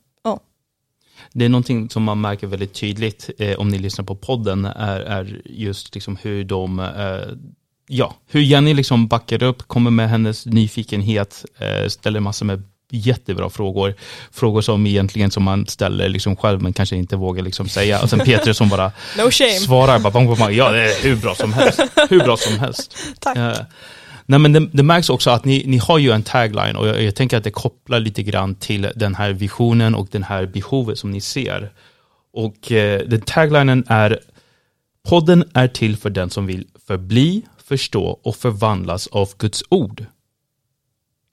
[1.33, 4.99] Det är någonting som man märker väldigt tydligt eh, om ni lyssnar på podden är,
[4.99, 7.35] är just liksom hur de, eh,
[7.87, 12.63] ja, hur Jenny liksom backar upp, kommer med hennes nyfikenhet, eh, ställer massor med
[12.95, 13.93] jättebra frågor.
[14.31, 18.01] Frågor som egentligen som man ställer liksom själv men kanske inte vågar liksom säga.
[18.01, 21.15] Och sen Peter som bara no svarar, bara, bang, bang, bang, ja det är hur
[21.15, 21.81] bra som helst.
[22.09, 22.97] Hur bra som helst.
[23.19, 23.37] Tack.
[23.37, 23.57] Eh,
[24.25, 27.03] nej men det, det märks också att ni, ni har ju en tagline och jag,
[27.03, 30.99] jag tänker att det kopplar lite grann till den här visionen och den här behovet
[30.99, 31.71] som ni ser.
[32.33, 34.19] Och eh, den taglinen är
[35.05, 40.05] Podden är till för den som vill förbli, förstå och förvandlas av Guds ord.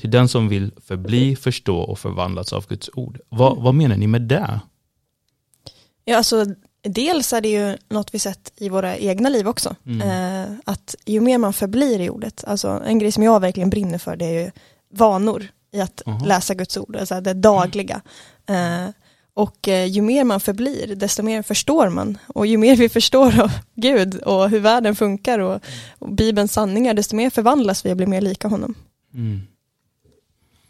[0.03, 3.21] Till den som vill förbli, förstå och förvandlas av Guds ord.
[3.29, 4.61] Vad, vad menar ni med det?
[6.05, 6.45] Ja, alltså,
[6.83, 9.77] dels är det ju något vi sett i våra egna liv också.
[9.87, 10.09] Mm.
[10.09, 13.99] Eh, att ju mer man förblir i ordet, alltså en grej som jag verkligen brinner
[13.99, 14.51] för det är ju
[14.93, 16.25] vanor i att Aha.
[16.25, 18.03] läsa Guds ord, alltså det dagliga.
[18.47, 18.88] Eh,
[19.35, 22.19] och eh, ju mer man förblir, desto mer förstår man.
[22.27, 25.61] Och ju mer vi förstår av Gud och hur världen funkar och,
[25.99, 28.75] och Bibelns sanningar, desto mer förvandlas vi och blir mer lika honom.
[29.15, 29.41] Mm.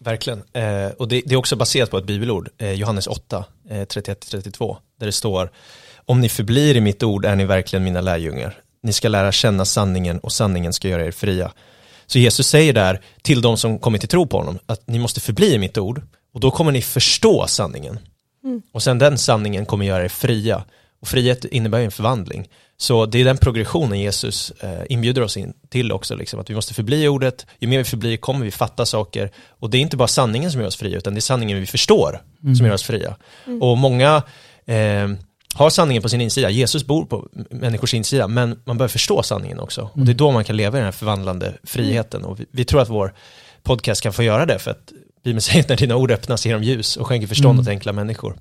[0.04, 0.42] Verkligen.
[0.52, 4.76] Eh, och det, det är också baserat på ett bibelord, eh, Johannes 8, eh, 31-32,
[4.98, 5.50] där det står
[5.96, 8.58] Om ni förblir i mitt ord är ni verkligen mina lärjungar.
[8.82, 11.52] Ni ska lära känna sanningen och sanningen ska göra er fria.
[12.06, 15.20] Så Jesus säger där till de som kommit till tro på honom att ni måste
[15.20, 16.02] förbli i mitt ord
[16.34, 17.98] och då kommer ni förstå sanningen.
[18.44, 18.62] Mm.
[18.72, 20.64] Och sen den sanningen kommer göra er fria.
[21.00, 22.48] Och frihet innebär ju en förvandling.
[22.82, 26.54] Så det är den progressionen Jesus eh, inbjuder oss in till också, liksom, att vi
[26.54, 29.30] måste förbli i ordet, ju mer vi förblir kommer vi fatta saker.
[29.48, 31.66] Och det är inte bara sanningen som gör oss fria, utan det är sanningen vi
[31.66, 32.22] förstår
[32.56, 33.16] som gör oss fria.
[33.60, 34.22] Och många
[34.66, 35.08] eh,
[35.54, 39.60] har sanningen på sin insida, Jesus bor på människors insida, men man behöver förstå sanningen
[39.60, 39.90] också.
[39.92, 42.24] Och det är då man kan leva i den här förvandlande friheten.
[42.24, 43.14] Och vi, vi tror att vår
[43.62, 44.92] podcast kan få göra det, för att
[45.24, 47.60] Bibeln säger att när dina ord öppnas ger de ljus och skänker förstånd Mm.
[47.62, 48.36] åt enkla människor.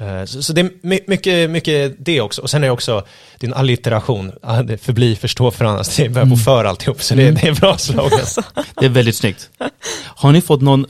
[0.00, 2.42] Eh, Så, så det är my- mycket, mycket det också.
[2.42, 3.04] Och sen är det också
[3.38, 5.96] din allitteration, ah, det förbli, förstå, förandras.
[5.96, 8.10] Det börjar på för alltihop, så det, det är bra slogan.
[8.80, 9.50] Det är väldigt snyggt.
[10.04, 10.86] Har ni fått någon,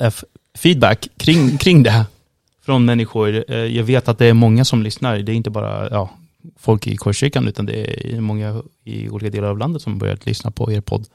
[0.00, 0.24] F,
[0.58, 2.04] feedback kring, kring det här?
[2.64, 3.44] Från människor.
[3.48, 5.18] Eh, Jag vet att det är många som lyssnar.
[5.18, 6.10] Det är inte bara ja,
[6.58, 10.50] folk i Korskyrkan, utan det är många i olika delar av landet som börjat lyssna
[10.50, 11.06] på er podd.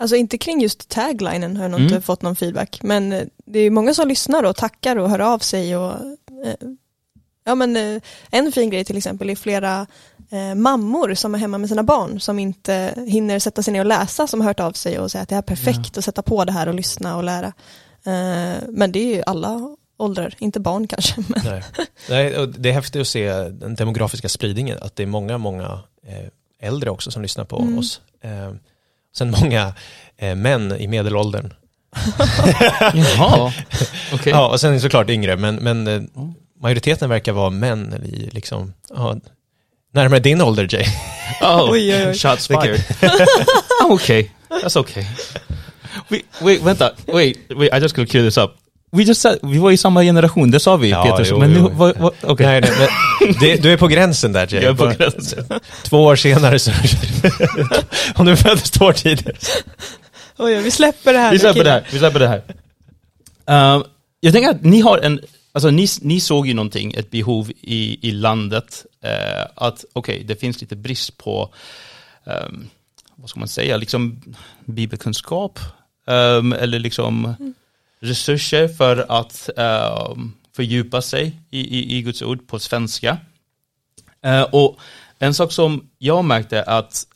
[0.00, 1.92] Alltså inte kring just taglinen har jag nog Mm.
[1.94, 5.18] inte fått någon feedback, men eh, det är många som lyssnar och tackar och hör
[5.18, 5.92] av sig och
[6.44, 6.54] eh,
[7.44, 9.86] ja men eh, en fin grej till exempel är flera
[10.30, 13.86] eh, mammor som är hemma med sina barn som inte hinner sätta sig ner och
[13.86, 16.44] läsa som har hört av sig och säger att det är perfekt att sätta på
[16.44, 17.52] det här och lyssna och lära.
[18.68, 21.14] Men det är ju alla åldrar, inte barn kanske.
[21.28, 21.62] Men, Nej.
[22.10, 25.80] Nej, och det är häftigt att se den demografiska spridningen, att det är många, många
[26.60, 27.78] äldre också som lyssnar på Mm.
[27.78, 28.00] oss.
[29.16, 29.74] Sen många
[30.16, 31.52] eh, män i medelåldern.
[32.94, 33.52] Jaha,
[34.12, 34.32] okej.
[34.32, 36.02] Ja, och sen såklart yngre, men, men eh,
[36.60, 39.16] majoriteten verkar vara män i liksom, ja,
[39.92, 40.84] närmare din ålder Jay.
[41.40, 42.14] Oh, Oj, oj, oj.
[42.14, 42.84] shots fired.
[43.82, 44.30] I'm okay.
[44.48, 45.04] That's okay.
[46.08, 46.92] Wait, wait, vänta.
[47.06, 48.56] Wait, wait, I just gotta clear this up.
[48.90, 51.30] We just said, vi var i samma generation, det sa vi Ja, Peter.
[51.30, 52.46] jo, men nu, vad, vad, okej.
[52.46, 52.88] Nej, nej,
[53.20, 54.62] men det, du är på gränsen där Jay.
[54.62, 55.44] Jag är på gränsen.
[55.82, 56.70] Två år senare så...
[58.14, 59.36] Om du föddes två år tidigare.
[60.36, 61.32] oj, vi släpper det här.
[61.32, 61.86] Vi släpper det här.
[61.90, 62.42] Vi släpper det här.
[63.46, 63.82] Ehm,
[64.20, 65.20] jag tänker att ni har en,
[65.52, 70.26] alltså ni, ni såg ju någonting, ett behov i, i landet, eh, att okej, okay,
[70.26, 71.54] det finns lite brist på,
[72.24, 72.68] um,
[73.16, 74.20] vad ska man säga, liksom
[74.64, 75.60] bibelkunskap,
[76.06, 77.54] um, eller liksom mm.
[78.00, 83.18] Resurser för att um, fördjupa sig i, i, i Guds ord på svenska.
[84.26, 84.78] Uh, och
[85.18, 87.06] en sak som jag märkte att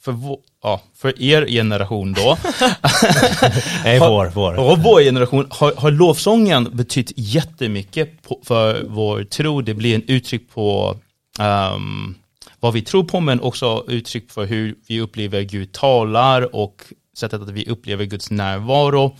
[0.00, 0.14] för,
[0.62, 2.38] ja, för er generation då.
[3.84, 4.58] Nej, vår, vår.
[4.58, 9.60] Och vår generation har, har lovsången betytt jättemycket på, för vår tro.
[9.60, 10.96] Det blir en uttryck på
[11.40, 12.14] um,
[12.60, 16.84] vad vi tror på, men också uttryck för hur vi upplever Gud talar och
[17.16, 19.16] sättet att vi upplever Guds närvaro.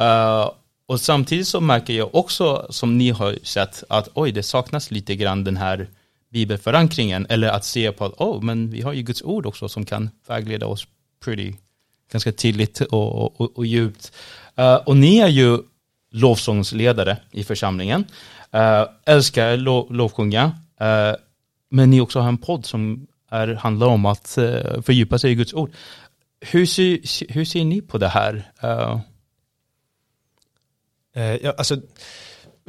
[0.00, 0.50] Uh,
[0.88, 5.16] och samtidigt så märker jag också, som ni har sett, att oj, det saknas lite
[5.16, 5.88] grann den här
[6.30, 9.84] bibelförankringen eller att se på att oh, men vi har ju Guds ord också som
[9.84, 10.86] kan vägleda oss
[11.24, 11.52] pretty,
[12.12, 14.12] ganska tydligt och, och, och djupt.
[14.58, 15.58] Uh, och ni är ju
[16.10, 18.04] lovsångsledare i församlingen,
[18.54, 20.44] uh, älskar lo, lovsjunga,
[20.80, 21.16] uh,
[21.70, 25.34] men ni också har en podd som är, handlar om att uh, fördjupa sig i
[25.34, 25.70] Guds ord.
[26.40, 28.44] Hur ser, hur ser ni på det här?
[31.22, 31.76] Ja, alltså,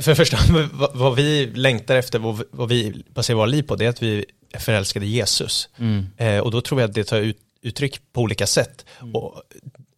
[0.02, 0.38] för det första,
[0.94, 2.20] vad vi längtar efter,
[2.52, 5.70] vad vi baserar våra liv på, det är att vi är förälskade i Jesus.
[5.78, 6.06] Mm.
[6.18, 8.86] Eh, och då tror jag att det tar ut, uttryck på olika sätt.
[9.02, 9.16] Mm.
[9.16, 9.42] Och,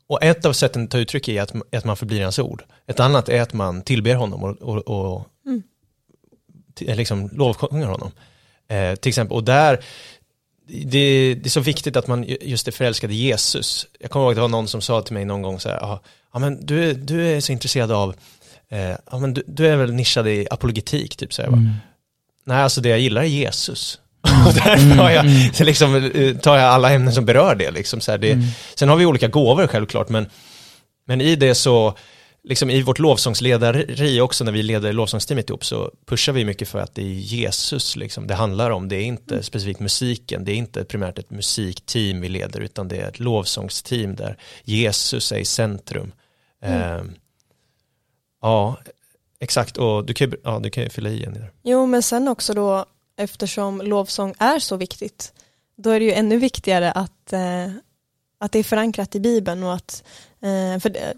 [0.08, 2.64] och, ett av sätten att ta uttryck är att, att man förblir hans ord.
[2.88, 5.64] Ett annat är att man tillber honom och, och, och mm.
[6.80, 8.12] liksom lovsjunger honom.
[8.68, 9.84] Eh, till exempel, och där,
[10.68, 13.88] det, det, är så viktigt att man just är förälskad i Jesus.
[14.00, 16.00] Jag kommer ihåg att det var någon som sa till mig någon gång så här,
[16.34, 18.16] ja men du, du är så intresserad av
[18.72, 21.70] eh, ja, men du, du, är väl nischad i apologetik, typ så mm.
[22.46, 24.00] Nej, alltså det jag gillar är Jesus.
[24.28, 24.46] Mm.
[24.48, 25.52] och därför har jag, mm.
[25.60, 27.72] liksom, eh, tar jag alla ämnen som berör det.
[27.72, 28.46] Liksom, så det mm.
[28.76, 30.30] Sen har vi olika gåvor självklart, men,
[31.06, 31.98] men i det så,
[32.44, 36.80] liksom i vårt lovsångslederi också, när vi leder lovsångsteamet ihop, så pushar vi mycket för
[36.80, 38.88] att det är Jesus liksom, det handlar om.
[38.88, 39.44] Det är inte mm.
[39.44, 44.16] specifikt musiken, det är inte primärt ett musikteam vi leder, utan det är ett lovsångsteam
[44.16, 46.12] där Jesus är i centrum.
[46.64, 47.00] Mm.
[47.00, 47.16] Um,
[48.42, 48.78] Ja,
[49.40, 49.78] exakt.
[49.78, 51.46] Och du kan, ja, du kan ju fylla i en.
[51.64, 52.86] Jo, men sen också då,
[53.18, 55.34] eftersom lovsång är så viktigt,
[55.78, 57.72] då är det ju ännu viktigare att, eh,
[58.40, 60.04] att det är förankrat i Bibeln och att,
[60.42, 61.14] eh, för det,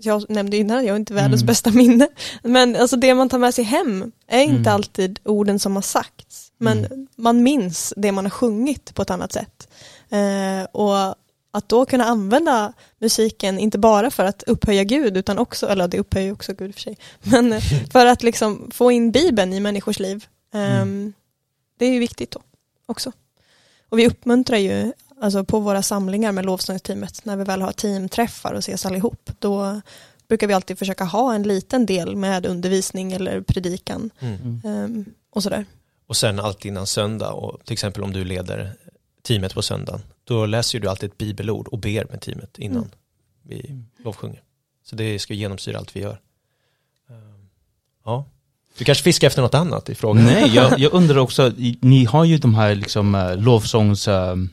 [0.00, 1.46] jag nämnde innan, jag har inte världens mm.
[1.46, 2.08] bästa minne,
[2.42, 4.74] men alltså det man tar med sig hem är inte mm.
[4.74, 7.06] alltid orden som har sagts, men mm.
[7.16, 9.68] man minns det man har sjungit på ett annat sätt.
[10.10, 11.14] Eh, och
[11.56, 15.98] att då kunna använda musiken, inte bara för att upphöja Gud, utan också, eller det
[15.98, 17.60] upphöjer också Gud för sig, men
[17.92, 20.26] för att liksom få in Bibeln i människors liv.
[20.54, 20.82] Mm.
[20.82, 21.12] Um,
[21.78, 22.40] det är ju viktigt då
[22.86, 23.12] också.
[23.88, 28.52] Och vi uppmuntrar ju alltså på våra samlingar med lovsångsteamet, när vi väl har teamträffar
[28.52, 29.80] och ses allihop, då
[30.28, 34.10] brukar vi alltid försöka ha en liten del med undervisning eller predikan.
[34.18, 34.60] Mm.
[34.64, 35.64] Um, och sådär.
[36.06, 38.76] Och sen alltid innan söndag, och till exempel om du leder
[39.26, 42.90] teamet på söndagen, då läser du alltid ett bibelord och ber med teamet innan mm.
[43.42, 44.42] vi lovsjunger.
[44.84, 46.20] Så det ska genomsyra allt vi gör.
[47.08, 47.48] Ehm,
[48.04, 48.24] ja.
[48.78, 50.24] Du kanske fiskar efter något annat i frågan?
[50.24, 54.50] Nej, jag, jag undrar också, ni har ju de här liksom uh, lovsångs, um,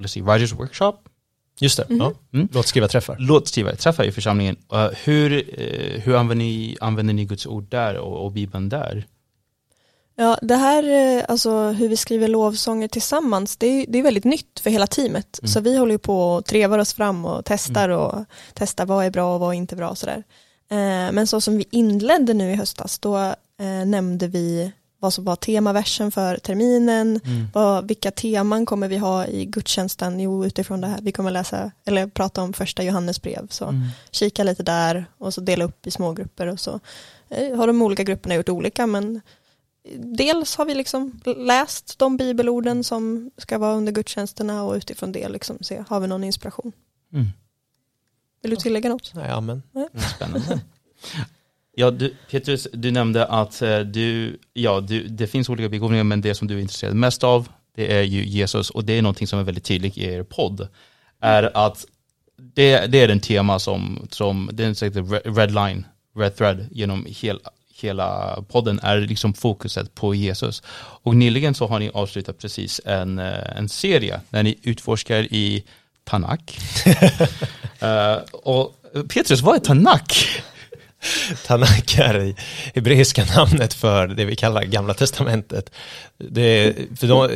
[0.00, 0.94] let's see, Writers Workshop.
[1.60, 1.98] Just det, mm.
[1.98, 2.12] ja.
[2.32, 2.48] mm.
[2.52, 3.16] låtskrivarträffar.
[3.18, 4.56] Låtskrivarträffar i församlingen.
[4.72, 9.06] Uh, hur uh, hur använder, ni, använder ni Guds ord där och, och Bibeln där?
[10.20, 14.24] Ja, det här, eh, alltså hur vi skriver lovsånger tillsammans, det är, det är väldigt
[14.24, 15.38] nytt för hela teamet.
[15.42, 15.48] Mm.
[15.48, 18.00] Så vi håller på och trevar oss fram och testar mm.
[18.00, 20.24] och testar vad är bra och vad är inte bra och sådär.
[20.70, 23.18] Eh, men så som vi inledde nu i höstas, då
[23.60, 27.46] eh, nämnde vi vad som var temaversen för terminen, mm.
[27.54, 31.70] vad, vilka teman kommer vi ha i gudstjänsten, jo utifrån det här, vi kommer läsa,
[31.84, 33.82] eller prata om första Johannes brev, så mm.
[34.10, 36.80] kika lite där och så dela upp i smågrupper och så
[37.30, 39.20] har de olika grupperna gjort olika, men
[39.96, 45.28] dels har vi liksom läst de bibelorden som ska vara under gudstjänsterna och utifrån det
[45.28, 46.72] liksom se, har vi någon inspiration?
[47.12, 47.26] Mm.
[48.42, 49.12] Vill du tillägga något?
[49.14, 49.62] Nej, amen.
[49.74, 50.60] Mm, spännande.
[51.80, 56.20] Ja, du, Petrus, du nämnde att eh, du, ja, du, det finns olika begåvningar, men
[56.20, 59.26] det som du är intresserad mest av, det är ju Jesus, och det är någonting
[59.26, 60.68] som är väldigt tydligt i er podd,
[61.20, 61.86] är att
[62.36, 67.06] det, det är en tema som, som det är en red line, red thread genom
[67.08, 67.40] hela,
[67.84, 70.62] hela podden är liksom fokuset på Jesus.
[71.02, 75.64] Och nyligen så har ni avslutat precis en, eh, en serie där ni utforskar i
[76.04, 76.58] Tanak.
[77.82, 78.74] uh, och
[79.08, 80.28] Petrus, vad är Tanak?
[81.46, 82.34] Tanak är
[82.74, 85.70] hebreiska namnet för det vi kallar gamla testamentet.
[86.16, 87.30] Det, för de,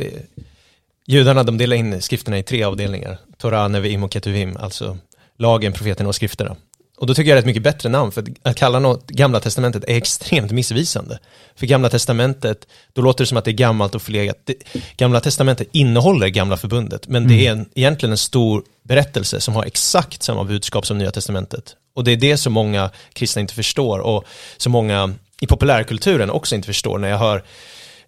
[1.05, 3.17] judarna de delar in skrifterna i tre avdelningar.
[3.37, 4.97] Torah, Nevi'im och Ketuvim, alltså
[5.37, 6.55] lagen, profeterna och skrifterna.
[7.03, 9.39] Och då tycker jag det är ett mycket bättre namn, för att kalla något Gamla
[9.39, 11.19] Testamentet är extremt missvisande.
[11.55, 14.37] För Gamla Testamentet, då låter det som att det är gammalt och förlegat.
[14.43, 14.55] Det,
[14.97, 19.63] Gamla Testamentet innehåller Gamla Förbundet, men det är en, egentligen en stor berättelse som har
[19.63, 21.75] exakt samma budskap som Nya Testamentet.
[21.95, 24.23] Och det är det som många kristna inte förstår och
[24.57, 27.43] som många i populärkulturen också inte förstår när jag hör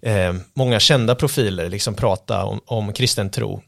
[0.06, 3.62] eh, många kända profiler liksom prata om, om kristen tro.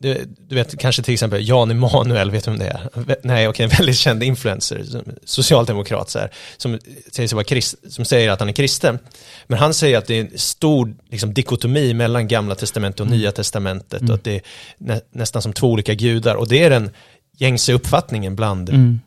[0.00, 2.88] Du, du, vet kanske till exempel Jan Emanuel, vet du vem det är?
[3.22, 4.84] Nej, okej, en väldigt känd influencer,
[5.24, 6.78] socialdemokrat så här, som,
[7.12, 8.98] säger sig vara krist, som säger att han är kristen.
[9.46, 13.18] Men han säger att det är en stor liksom, dikotomi mellan gamla testamentet och mm.
[13.18, 14.10] nya testamentet mm.
[14.10, 14.42] och att det är
[14.78, 16.34] nä, nästan som två olika gudar.
[16.34, 16.90] Och det är den
[17.38, 19.00] gängse uppfattningen bland mm.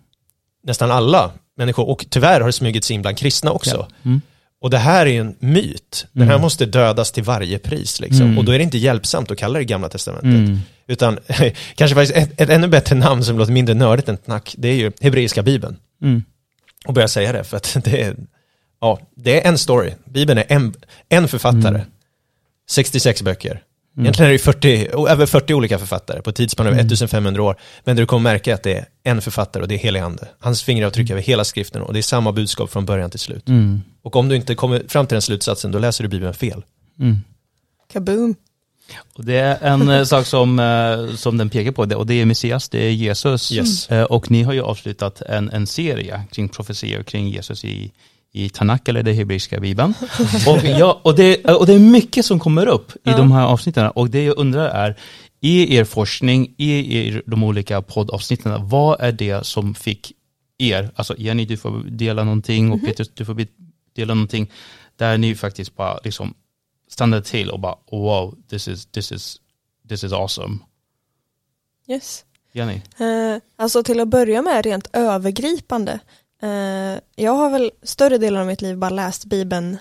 [0.63, 1.89] nästan alla människor.
[1.89, 3.88] Och tyvärr har det smugit sig in bland kristna också.
[3.89, 4.10] Ja.
[4.10, 4.22] Mm.
[4.62, 6.06] Och det här är en myt.
[6.12, 6.41] Den här mm.
[6.41, 8.00] måste dödas till varje pris.
[8.00, 8.21] Liksom.
[8.21, 8.38] Mm.
[8.38, 10.26] Och då är det inte hjälpsamt att kalla det gamla testamentet.
[10.26, 10.60] Mm.
[10.88, 11.19] Utan
[11.76, 14.74] kanske faktiskt ett, ett, ännu bättre namn som låter mindre nördigt än knack, det är
[14.74, 15.78] ju hebreiska bibeln.
[16.02, 16.24] Mm.
[16.86, 18.15] Och börja säga det, för att det är,
[18.82, 19.91] ja, det är en story.
[20.06, 20.74] Bibeln är en,
[21.10, 21.82] en författare.
[22.69, 23.32] 66 mm.
[23.32, 23.52] böcker.
[23.52, 24.06] Mm.
[24.06, 26.86] Egentligen är det 40, över 40 olika författare på ett tidsspann över mm.
[26.86, 27.56] 1500 år.
[27.84, 30.28] Men du kommer märka att det är en författare och det är helig ande.
[30.39, 33.47] Hans fingeravtryck över hela skriften och det är samma budskap från början till slut.
[34.02, 34.08] Mm.
[34.08, 36.64] Och om du inte kommer fram till den slutsatsen, då läser du Bibeln fel.
[37.00, 37.18] Mm.
[37.94, 38.36] Kaboom.
[39.14, 42.26] Och det är en eh, sak som, eh, som den pekar på, och det är
[42.26, 43.52] Messias, det är Jesus.
[43.52, 43.90] Yes.
[43.92, 47.92] Eh, och ni har ju avslutat en, en serie kring profetior kring Jesus i,
[48.34, 49.94] i Tanak eller det hebreiska bibeln.
[50.48, 53.18] och, ja, och, det, och det är mycket som kommer upp i ja.
[53.18, 54.96] de här avsnitten och det jag undrar är,
[55.44, 60.14] i er forskning, i er, de olika poddavsnitten, vad är det som fick
[60.60, 62.88] er, alltså Jenny du får dela någonting och mm -hmm.
[62.88, 63.34] Peter du får
[63.93, 64.51] dela någonting,
[64.95, 66.34] där ni faktiskt bara liksom
[66.88, 69.41] stannade till och bara wow, this is, this is,
[69.89, 70.58] this is awesome.
[71.88, 72.25] Yes.
[72.51, 72.82] Jenny?
[73.01, 75.99] Uh, alltså till att börja med rent övergripande
[76.41, 79.77] Eh, jag har väl större delen av mitt liv bara läst Bibeln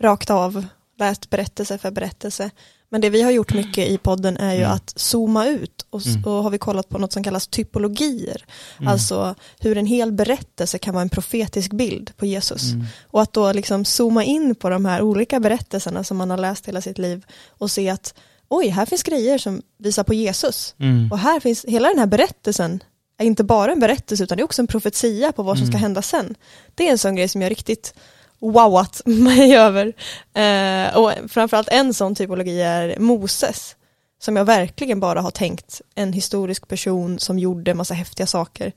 [0.00, 0.64] rakt av,
[0.98, 2.50] läst berättelse för berättelse.
[2.92, 4.72] Men det vi har gjort mycket i podden är ju mm.
[4.72, 6.24] att zooma ut och, mm.
[6.24, 8.44] och har vi kollat på något som kallas typologier.
[8.78, 8.88] Mm.
[8.88, 12.72] Alltså hur en hel berättelse kan vara en profetisk bild på Jesus.
[12.72, 12.86] Mm.
[13.10, 16.68] Och att då liksom zooma in på de här olika berättelserna som man har läst
[16.68, 18.14] hela sitt liv och se att
[18.48, 20.74] oj, här finns grejer som visar på Jesus.
[20.78, 21.12] Mm.
[21.12, 22.82] Och här finns, hela den här berättelsen
[23.18, 25.76] är inte bara en berättelse utan det är också en profetia på vad som ska
[25.76, 25.82] mm.
[25.82, 26.34] hända sen.
[26.74, 27.94] Det är en sån grej som jag riktigt
[28.42, 29.92] wowat mig över.
[30.34, 33.76] Eh, och framförallt en sån typologi är Moses,
[34.22, 38.72] som jag verkligen bara har tänkt en historisk person som gjorde massa häftiga saker.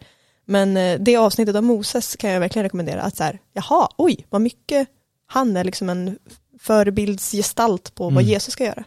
[0.46, 4.26] Men eh, det avsnittet av Moses kan jag verkligen rekommendera, att så här, jaha, oj,
[4.30, 4.88] vad mycket
[5.28, 6.20] han är liksom en
[6.60, 8.16] förebildsgestalt på mm.
[8.16, 8.84] vad Jesus ska göra.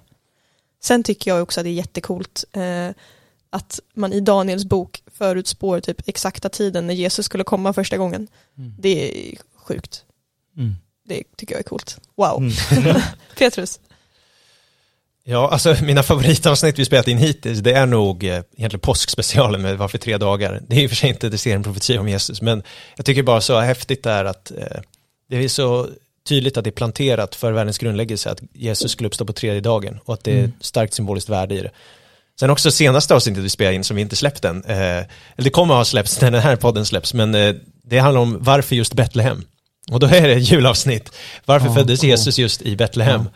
[0.83, 2.91] Sen tycker jag också att det är jättekult eh,
[3.51, 8.29] att man i Daniels bok förutspår typ exakta tiden när Jesus skulle komma första gången.
[8.59, 8.75] Mm.
[8.79, 10.05] Det är sjukt.
[10.59, 10.77] Mm.
[11.09, 11.99] Det tycker jag är coolt.
[12.17, 12.53] Wow.
[12.71, 13.01] Mm.
[13.39, 13.81] Petrus?
[15.25, 19.79] Ja, alltså mina favoritavsnitt vi spelat in hittills, det är nog eh, egentligen påskspecialen med
[19.79, 20.63] Varför tre dagar.
[20.69, 22.63] Det är i och för sig inte det ser en profetia om Jesus, men
[22.97, 24.81] jag tycker bara så häftigt är att eh,
[25.29, 25.89] det är så
[26.29, 29.99] tydligt att det är planterat för världens grundläggelse att Jesus skulle uppstå på tredje dagen
[30.05, 30.53] och att det är mm.
[30.61, 31.71] starkt symboliskt värde i det.
[32.41, 35.51] Sen också senaste avsnittet vi spelade in som vi inte släppt än, eh, eller det
[35.51, 38.77] kommer att ha släppts när den här podden släpps, men eh, det handlar om varför
[38.77, 39.45] just Betlehem.
[39.91, 41.15] Och då är det julavsnitt.
[41.45, 43.21] Varför oh, föddes Jesus just i Betlehem?
[43.21, 43.27] Oh.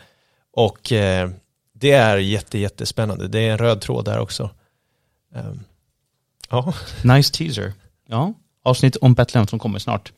[0.53, 1.29] Och eh,
[1.73, 3.27] det är jätte, jättespännande.
[3.27, 4.49] Det är en röd tråd där också.
[5.35, 5.63] Um,
[6.49, 6.73] ja.
[7.03, 7.73] Nice teaser.
[8.07, 10.11] Ja, avsnitt om Betlehem som kommer snart.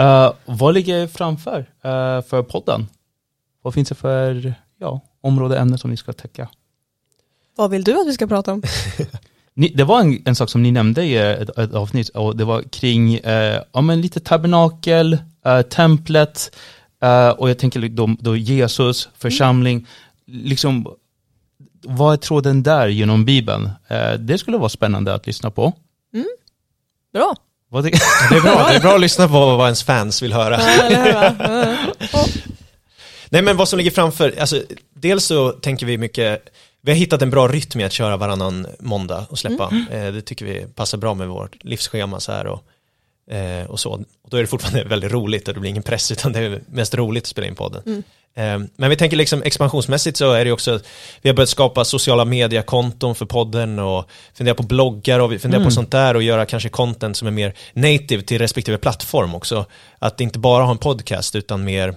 [0.00, 2.88] Uh, vad ligger framför uh, för podden?
[3.62, 6.48] Vad finns det för ja, område, ämne som ni ska täcka?
[7.56, 8.62] Vad vill du att vi ska prata om?
[9.56, 12.44] Ni, det var en, en, sak som ni nämnde i ett, ett avsnitt och det
[12.44, 16.56] var kring eh, ja, men lite tabernakel, eh, templet
[17.02, 19.76] eh, och jag tänker då, då Jesus, församling.
[19.76, 20.46] Mm.
[20.46, 20.86] Liksom,
[21.82, 23.70] vad är tråden där genom Bibeln?
[23.88, 25.72] Eh, det skulle vara spännande att lyssna på.
[26.14, 26.26] Mm.
[27.12, 27.36] Bra.
[27.70, 28.66] Det, det, är bra.
[28.68, 30.60] det är bra att lyssna på vad ens fans vill höra.
[33.28, 34.62] Nej men vad som ligger framför, alltså,
[34.94, 36.48] dels så tänker vi mycket
[36.84, 39.68] vi har hittat en bra rytm i att köra varannan måndag och släppa.
[39.68, 40.06] Mm.
[40.06, 42.62] Eh, det tycker vi passar bra med vårt livsschema så här och,
[43.34, 43.90] eh, och så.
[43.92, 46.60] Och då är det fortfarande väldigt roligt och det blir ingen press utan det är
[46.66, 47.82] mest roligt att spela in podden.
[47.86, 48.02] Mm.
[48.36, 50.80] Eh, men vi tänker liksom expansionsmässigt så är det också,
[51.22, 55.60] vi har börjat skapa sociala mediekonton för podden och fundera på bloggar och vi funderar
[55.60, 55.68] mm.
[55.68, 59.66] på sånt där och göra kanske content som är mer native till respektive plattform också.
[59.98, 61.94] Att inte bara ha en podcast utan mer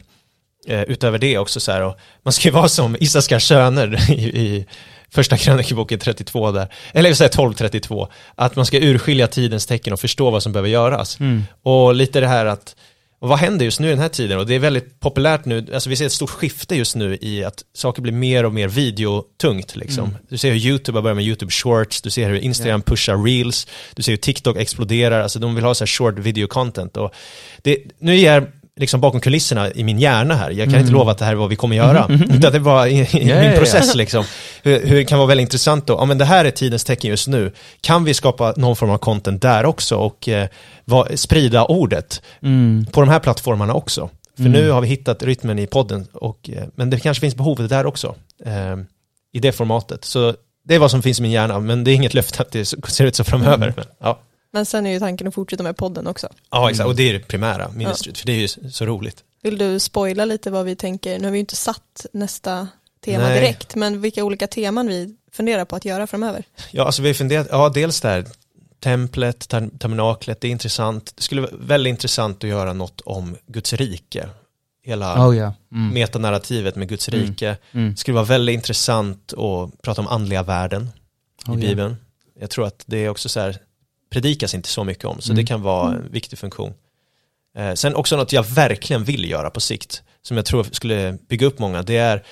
[0.67, 4.23] eh, utöver det också så här, och man ska ju vara som Isaskar söner i,
[4.23, 4.65] i
[5.09, 9.99] första krönikeboken 32 där, eller jag säger 1232, att man ska urskilja tidens tecken och
[9.99, 11.19] förstå vad som behöver göras.
[11.19, 11.43] Mm.
[11.63, 12.75] Och lite det här att,
[13.19, 14.39] vad händer just nu i den här tiden?
[14.39, 17.43] Och det är väldigt populärt nu, alltså vi ser ett stort skifte just nu i
[17.43, 20.03] att saker blir mer och mer videotungt liksom.
[20.03, 20.17] Mm.
[20.29, 23.67] Du ser hur YouTube har börjat med YouTube Shorts, du ser hur Instagram pushar Reels,
[23.93, 26.97] du ser hur TikTok exploderar, alltså de vill ha så här short video content.
[26.97, 27.13] Och
[27.61, 30.81] det, nu är liksom bakom kulisserna i min hjärna här, jag kan Mm.
[30.81, 32.37] inte lova att det här är vad vi kommer göra, mhm, mhm.
[32.37, 34.23] utan det var i, i ja, min process liksom.
[34.63, 37.09] Hur, hur det kan vara väldigt intressant då, ja men det här är tidens tecken
[37.09, 37.51] just nu,
[37.81, 40.47] kan vi skapa någon form av content där också och eh,
[40.85, 42.21] vad, sprida ordet?
[42.43, 42.85] Mm.
[42.91, 44.09] på de här plattformarna också.
[44.35, 44.51] För Mm.
[44.51, 47.85] nu har vi hittat rytmen i podden, och, eh, men det kanske finns behov där
[47.85, 48.15] också.
[48.45, 48.75] Eh,
[49.33, 50.05] I det formatet.
[50.05, 50.33] Så
[50.67, 52.65] det är vad som finns i min hjärna, men det är inget löfte att det
[52.65, 53.55] ser ut så framöver.
[53.55, 53.73] Mm.
[53.75, 54.19] Men, ja.
[54.51, 56.27] Men sen är ju tanken att fortsätta med podden också.
[56.51, 56.87] ja, exakt.
[56.87, 59.23] Och det är det primära, ministryt, för det är ju så roligt.
[59.43, 61.19] Vill du spoila lite vad vi tänker?
[61.19, 62.67] Nu har vi ju inte satt nästa
[63.05, 63.39] tema Nej.
[63.41, 66.43] direkt, men vilka olika teman vi funderar på att göra framöver.
[66.71, 68.25] Ja, alltså vi har funderat, ja dels där,
[68.79, 71.13] templet, ter- tabernaklet, det är intressant.
[71.15, 74.29] Det skulle vara väldigt intressant att göra något om Guds rike.
[74.83, 75.53] Hela Oh ja.
[75.71, 75.93] Mm.
[75.93, 77.21] metanarrativet med Guds Mm.
[77.21, 77.57] rike.
[77.71, 77.91] Mm.
[77.91, 80.89] Det skulle vara väldigt intressant att prata om andliga världen.
[81.47, 81.67] i Oh, ja.
[81.69, 81.95] Bibeln.
[82.39, 83.57] Jag tror att det är också så här,
[84.09, 85.35] predikas inte så mycket om, så Mm.
[85.43, 86.73] det kan vara en viktig funktion.
[87.57, 91.47] Eh, sen också något jag verkligen vill göra på sikt, som jag tror skulle bygga
[91.47, 92.23] upp många, det är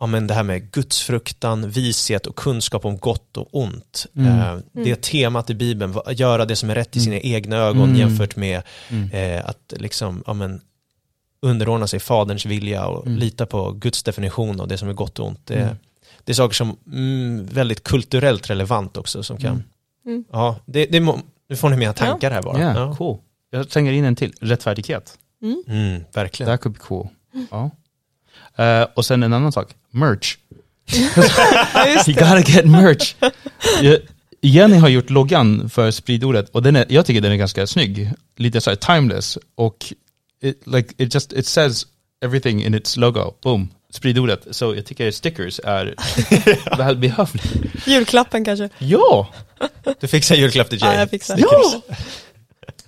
[0.00, 4.06] ja, men det här med gudsfruktan, vishet och kunskap om gott och ont.
[4.16, 4.38] Mm.
[4.38, 7.82] Eh, det temat i Bibeln, va- göra det som är rätt i sina egna ögon
[7.88, 7.96] Mm.
[7.96, 9.10] jämfört med Mm.
[9.10, 10.60] eh, att liksom, ja, men,
[11.42, 13.18] underordna sig faderns vilja och Mm.
[13.18, 15.46] lita på Guds definition av det som är gott och ont.
[15.46, 15.76] Det, Mm.
[16.24, 19.64] det är saker som mm, väldigt kulturellt relevant också som kan,
[20.10, 20.24] Mm.
[20.32, 22.58] Ja, det, det må, nu får ni mina tankar här bara.
[22.58, 22.94] Yeah, Ja.
[22.98, 23.18] cool.
[23.50, 24.32] Jag slänger in en till.
[24.40, 25.18] Rättfärdighet.
[25.42, 25.62] Mm.
[25.68, 26.52] Mm, verkligen.
[26.52, 27.08] That could be cool.
[27.50, 27.70] Ja.
[28.64, 29.74] Eh, och sen en annan sak.
[29.90, 30.36] Merch.
[32.06, 33.14] you gotta get merch.
[33.82, 33.98] Jag-
[34.42, 38.10] Jenny har gjort loggan för spridordet och den är, jag tycker den är ganska snygg.
[38.36, 39.92] Lite såhär timeless och
[40.42, 41.86] it, like, it, just, it says
[42.24, 43.34] everything in its logo.
[43.42, 43.68] Boom.
[43.90, 44.46] Spridordet.
[44.50, 45.94] Så jag tycker stickers är
[46.76, 47.46] välbehövligt.
[47.86, 48.68] Julklappen kanske?
[48.78, 49.28] Ja!
[50.00, 50.98] Du fixar julklapp till Ja, Jay.
[50.98, 51.38] jag fixar.
[51.38, 51.82] Ja!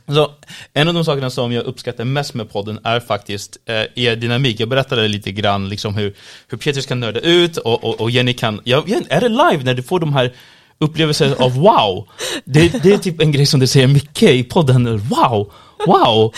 [0.06, 0.30] Så,
[0.72, 4.60] en av de sakerna som jag uppskattar mest med podden är faktiskt eh, er dynamik.
[4.60, 6.14] Jag berättade lite grann liksom hur,
[6.48, 9.74] hur Petrus kan nörda ut och, och, och Jenny kan, ja, är det live när
[9.74, 10.32] du får de här
[10.78, 12.08] upplevelser av wow?
[12.44, 15.52] Det, det är typ en grej som du säger mycket i podden, wow,
[15.86, 16.34] wow!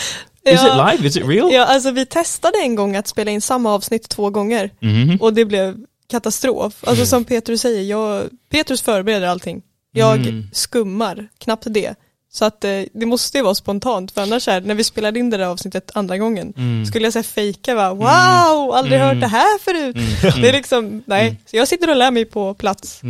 [0.49, 0.91] Is Ja.
[0.91, 1.07] it live?
[1.07, 1.51] Is it real?
[1.53, 5.17] Ja, alltså vi testade en gång att spela in samma avsnitt två gånger Mhm.
[5.21, 5.77] och det blev
[6.11, 6.73] katastrof.
[6.87, 9.61] Alltså som Petrus säger, jag, Petrus förbereder allting.
[9.91, 10.43] Jag Mm.
[10.53, 11.95] skummar, knappt det.
[12.33, 15.29] Så att eh, det måste ju vara spontant, för annars är när vi spelade in
[15.29, 16.85] det där avsnittet andra gången, Mm.
[16.85, 19.07] skulle jag säga fejka va, wow, aldrig Mm.
[19.07, 19.95] hört det här förut.
[19.95, 20.41] Mm.
[20.41, 21.37] Det är liksom, nej, Mm.
[21.45, 23.01] så jag sitter och lär mig på plats.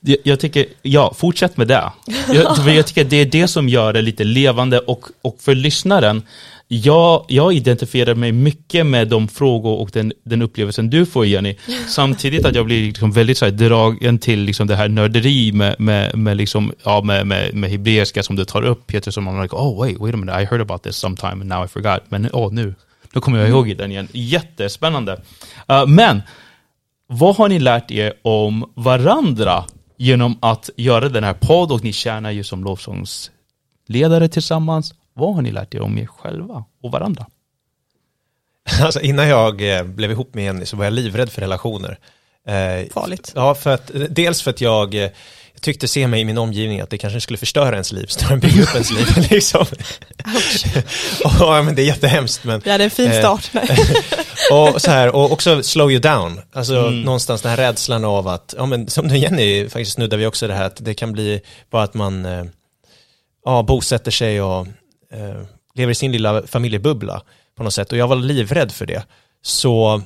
[0.00, 1.92] Jag, jag tycker, ja, fortsätt med det.
[2.32, 6.22] Jag, jag tycker det är det som gör det lite levande och, och för lyssnaren,
[6.68, 11.56] jag, jag identifierar mig mycket med de frågor och den, den upplevelsen du får Jenny.
[11.88, 15.76] Samtidigt att jag blir liksom väldigt så här, dragen till liksom det här nörderi med,
[15.78, 19.42] med, med, liksom, ja, med, med, med hebreiska som du tar upp, Peter, som man
[19.42, 22.00] like, oh wait, wait a minute, I heard about this sometime and now I forgot.
[22.08, 22.74] Men oh, nu,
[23.12, 24.08] då kommer jag ihåg den igen.
[24.12, 25.12] Jättespännande.
[25.70, 26.22] Uh, men,
[27.06, 29.64] vad har ni lärt er om varandra
[29.96, 34.94] genom att göra den här podd och ni tjänar ju som lovsångsledare tillsammans?
[35.16, 37.26] Vad har ni lärt er om er själva och varandra?
[38.80, 41.98] Alltså, innan jag eh, blev ihop med Jenny så var jag livrädd för relationer.
[42.48, 43.32] Eh, Farligt.
[43.34, 45.00] Ja, för att, dels för att jag, eh,
[45.52, 48.34] jag tyckte se mig i min omgivning att det kanske skulle förstöra ens liv snarare
[48.34, 49.06] än bygga upp ens liv.
[49.30, 49.60] Liksom.
[51.24, 53.50] och, ja, men det är jättehemskt men Vi hade en fin start.
[54.52, 56.40] Och, så här, och också slow you down.
[56.52, 57.02] Alltså Mm.
[57.02, 60.46] någonstans den här rädslan av att, ja men som du Jenny faktiskt snuddar vi också
[60.48, 61.40] det här att det kan bli
[61.70, 62.44] bara att man eh,
[63.44, 64.66] ja, bosätter sig och
[65.12, 65.42] eh,
[65.74, 67.22] lever i sin lilla familjebubbla
[67.56, 67.92] på något sätt.
[67.92, 69.02] Och jag var livrädd för det.
[69.42, 70.02] Så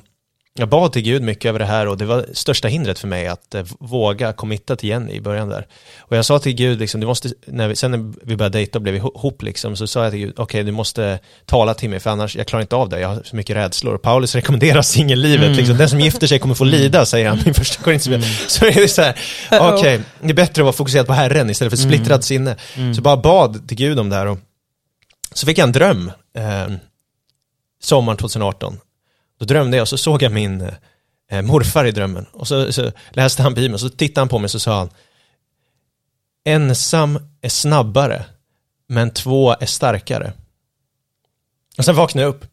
[0.58, 3.26] jag bad till Gud mycket över det här och det var största hindret för mig
[3.26, 5.66] att eh, våga committa till Jenny i början där.
[5.98, 8.78] Och jag sa till Gud, liksom, du måste, när vi, sen när vi började dejta
[8.78, 12.00] och blev ihop, liksom, så sa jag till Gud, okej du måste tala till mig
[12.00, 13.98] för annars, jag klarar inte av det, jag har så mycket rädslor.
[13.98, 15.56] Paulus rekommenderar singellivet, Mm.
[15.56, 18.50] liksom, den som gifter sig kommer få lida, säger han i första Korinthierbrevet.
[18.50, 19.14] Så är det så här,
[19.78, 21.90] okej, det är bättre att vara fokuserad på Herren istället för Mm.
[21.96, 22.56] splittrad sinne.
[22.96, 24.38] Så bara bad till Gud om det här och
[25.32, 26.68] så fick jag en dröm eh,
[27.82, 28.80] sommaren 2018.
[29.38, 30.70] Då drömde jag och så såg jag min
[31.30, 34.38] eh, morfar i drömmen och så, så läste han Bibeln och så tittade han på
[34.38, 34.90] mig och så sa han
[36.44, 38.24] Ensam är snabbare
[38.88, 40.32] men två är starkare.
[41.78, 42.44] Och sen vaknade jag upp.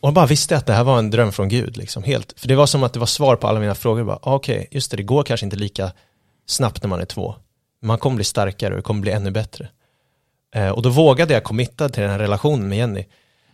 [0.00, 1.76] och bara visste att det här var en dröm från Gud.
[1.76, 2.40] Liksom, helt.
[2.40, 4.04] För det var som att det var svar på alla mina frågor.
[4.04, 5.92] Bara, ah, Okej, okay, just det, det går kanske inte lika
[6.46, 7.34] snabbt när man är två.
[7.82, 9.68] Man kommer bli starkare och det kommer bli ännu bättre.
[10.54, 13.04] Eh, och då vågade jag committa till den här relationen med Jenny.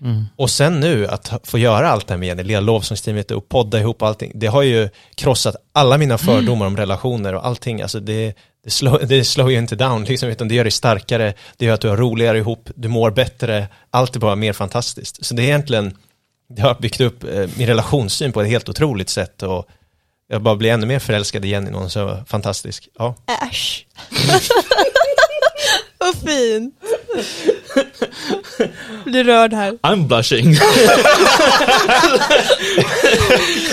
[0.00, 0.24] Mm.
[0.36, 3.80] Och sen nu att få göra allt det här med Jenny, leda lovsångsteamet och podda
[3.80, 6.66] ihop allting, det har ju krossat alla mina fördomar mm.
[6.66, 7.82] om relationer och allting.
[7.82, 8.34] Alltså det,
[8.64, 11.74] det, slår, det slår ju inte down, liksom, utan det gör dig starkare, det gör
[11.74, 15.24] att du har roligare ihop, du mår bättre, allt är bara mer fantastiskt.
[15.24, 15.96] Så det är egentligen,
[16.48, 19.68] det har byggt upp eh, min relationssyn på ett helt otroligt sätt och
[20.28, 22.88] jag bara blir ännu mer förälskad i Jenny, någon så fantastisk.
[22.98, 23.14] Ja.
[23.50, 23.86] Äsch.
[26.24, 26.74] Fint.
[29.04, 29.72] Blir rörd här.
[29.72, 30.54] I'm blushing.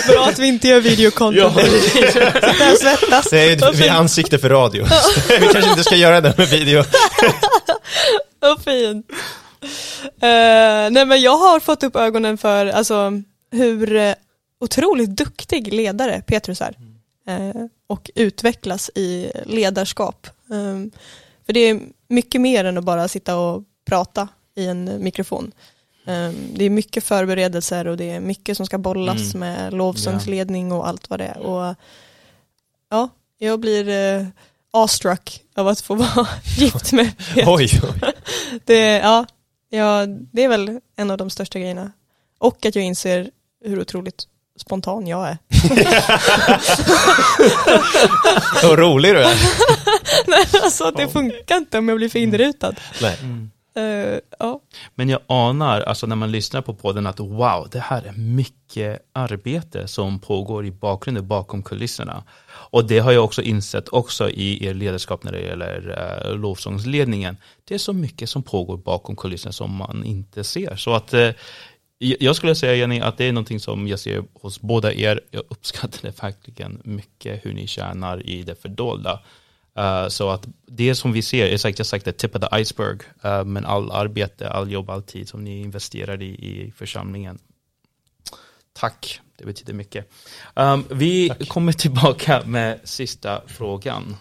[0.08, 1.52] Bra att vi inte gör videokontot.
[1.82, 3.30] Sitter här svettas.
[3.30, 4.84] Det är, vi är ansikte för radio.
[5.40, 6.84] vi kanske inte ska göra det med video.
[8.40, 9.06] Vad fint.
[10.04, 13.12] Uh, nej men jag har fått upp ögonen för alltså,
[13.50, 14.14] hur uh,
[14.60, 16.76] otroligt duktig ledare Petrus är.
[17.30, 20.26] Uh, och utvecklas i ledarskap.
[20.50, 20.90] Um,
[21.46, 21.80] för det är
[22.12, 25.52] mycket mer än att bara sitta och prata i en mikrofon.
[26.04, 29.40] Um, det är mycket förberedelser och det är mycket som ska bollas mm.
[29.40, 31.38] med lovsångsledning och allt vad det är.
[31.38, 31.74] Och,
[32.90, 33.08] ja,
[33.38, 34.26] jag blir uh,
[34.70, 38.12] awestruck av att få vara gift med Oj, oj.
[38.64, 39.26] Det, ja,
[39.70, 41.92] ja, det är väl en av de största grejerna.
[42.38, 43.30] Och att jag inser
[43.64, 44.28] hur otroligt
[44.66, 45.38] spontan jag är.
[48.68, 49.36] Vad rolig du är.
[50.26, 52.74] Nej, alltså det funkar inte om jag blir för inrutad.
[53.02, 53.18] Nej.
[53.22, 53.50] Mm.
[53.78, 54.60] Uh, ja.
[54.94, 59.02] Men jag anar, alltså när man lyssnar på podden, att wow, det här är mycket
[59.12, 62.24] arbete som pågår i bakgrunden, bakom kulisserna.
[62.48, 67.36] Och det har jag också insett också i er ledarskap när det gäller uh, lovsångsledningen.
[67.64, 70.76] Det är så mycket som pågår bakom kulisserna som man inte ser.
[70.76, 71.30] Så att uh,
[72.02, 75.20] jag skulle säga Jenny att det är någonting som jag ser hos båda er.
[75.30, 79.20] Jag uppskattar det verkligen mycket hur ni tjänar i det fördolda.
[79.78, 82.60] Uh, så att det som vi ser är sagt, jag sagt det tip of the
[82.60, 87.38] iceberg, uh, men all arbete, all jobb, all tid som ni investerar i, i församlingen.
[88.72, 90.10] Tack, det betyder mycket.
[90.54, 91.48] Um, vi Tack.
[91.48, 94.16] kommer tillbaka med sista frågan.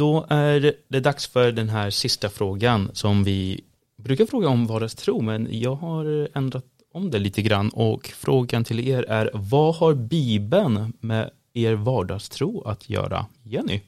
[0.00, 3.60] Då är det dags för den här sista frågan som vi
[3.96, 8.88] brukar fråga om vardagstro, men jag har ändrat om det lite grann och frågan till
[8.88, 13.26] er är vad har Bibeln med er vardagstro att göra?
[13.42, 13.80] Jenny?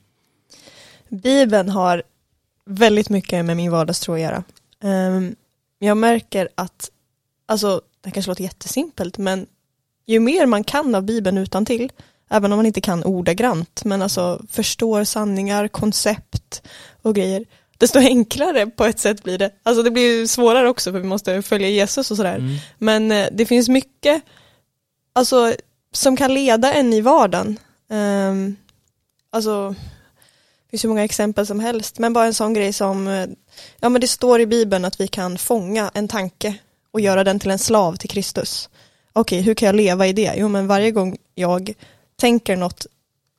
[1.09, 2.03] Bibeln har
[2.65, 4.45] väldigt mycket med min vardagstro att göra.
[4.81, 5.37] Ehm,
[5.79, 6.91] jag märker att,
[7.47, 9.47] alltså det kanske låter jättesimpelt, men
[10.07, 11.93] ju mer man kan av Bibeln utan till
[12.33, 16.62] även om man inte kan ordagrant, men alltså förstår sanningar, koncept
[17.03, 17.45] och grejer,
[17.78, 19.51] desto enklare på ett sätt blir det.
[19.62, 22.37] Alltså det blir svårare också för vi måste följa Jesus och sådär.
[22.37, 22.57] Mm.
[22.78, 24.22] Men eh, det finns mycket
[25.12, 25.55] alltså,
[25.93, 27.59] som kan leda en i vardagen.
[27.89, 28.57] Um,
[29.30, 33.26] alltså, det finns hur många exempel som helst, men bara en sån grej som, eh,
[33.80, 36.55] ja men det står i Bibeln att vi kan fånga en tanke
[36.93, 38.68] och göra den till en slav till Kristus.
[39.12, 40.35] Okej, hur kan jag leva i det?
[40.37, 41.74] Jo, men varje gång jag
[42.23, 42.87] tänker något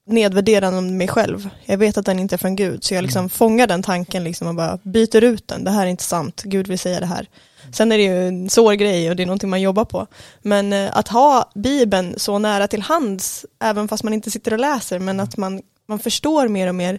[0.05, 1.49] nedvärderande om mig själv.
[1.65, 3.29] Jag vet att den inte är från Gud, så jag liksom mm.
[3.29, 5.63] fångar den tanken liksom och bara byter ut den.
[5.63, 7.27] Det här är inte sant, Gud vill säga det här.
[7.71, 10.07] Sen är det ju en svår grej och det är någonting man jobbar på.
[10.41, 14.59] Men eh, att ha Bibeln så nära till hands, även fast man inte sitter och
[14.59, 16.93] läser, men att man, man förstår mer och mer.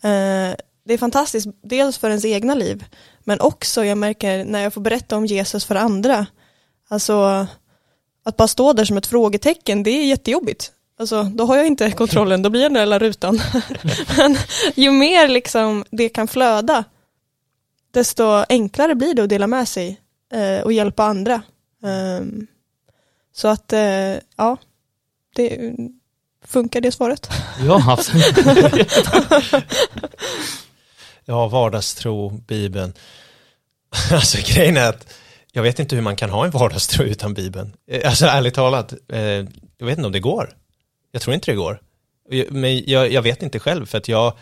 [0.00, 2.84] Eh, det är fantastiskt, dels för ens egna liv,
[3.24, 6.26] men också jag märker när jag får berätta om Jesus för andra.
[6.88, 7.46] Alltså,
[8.24, 10.72] att bara stå där som ett frågetecken, det är jättejobbigt.
[10.98, 13.40] Alltså, då har jag inte kontrollen, då blir jag den där lilla rutan.
[14.16, 14.36] Men
[14.74, 16.84] ju mer liksom det kan flöda,
[17.90, 20.00] desto enklare blir det att dela med sig
[20.32, 21.42] eh, och hjälpa andra.
[21.82, 22.46] Um,
[23.32, 24.56] så att, eh, ja,
[25.34, 25.72] det
[26.44, 27.30] funkar det svaret?
[27.66, 28.36] Ja, absolut.
[31.24, 32.92] ja, vardagstro, Bibeln.
[34.12, 35.14] Alltså grejen är att
[35.52, 37.72] jag vet inte hur man kan ha en vardagstro utan Bibeln.
[37.90, 39.20] Eh, alltså ärligt talat, eh,
[39.78, 40.56] jag vet inte om det går.
[41.16, 41.80] Jag tror inte det går.
[42.50, 44.32] Men jag, jag vet inte själv, för att jag,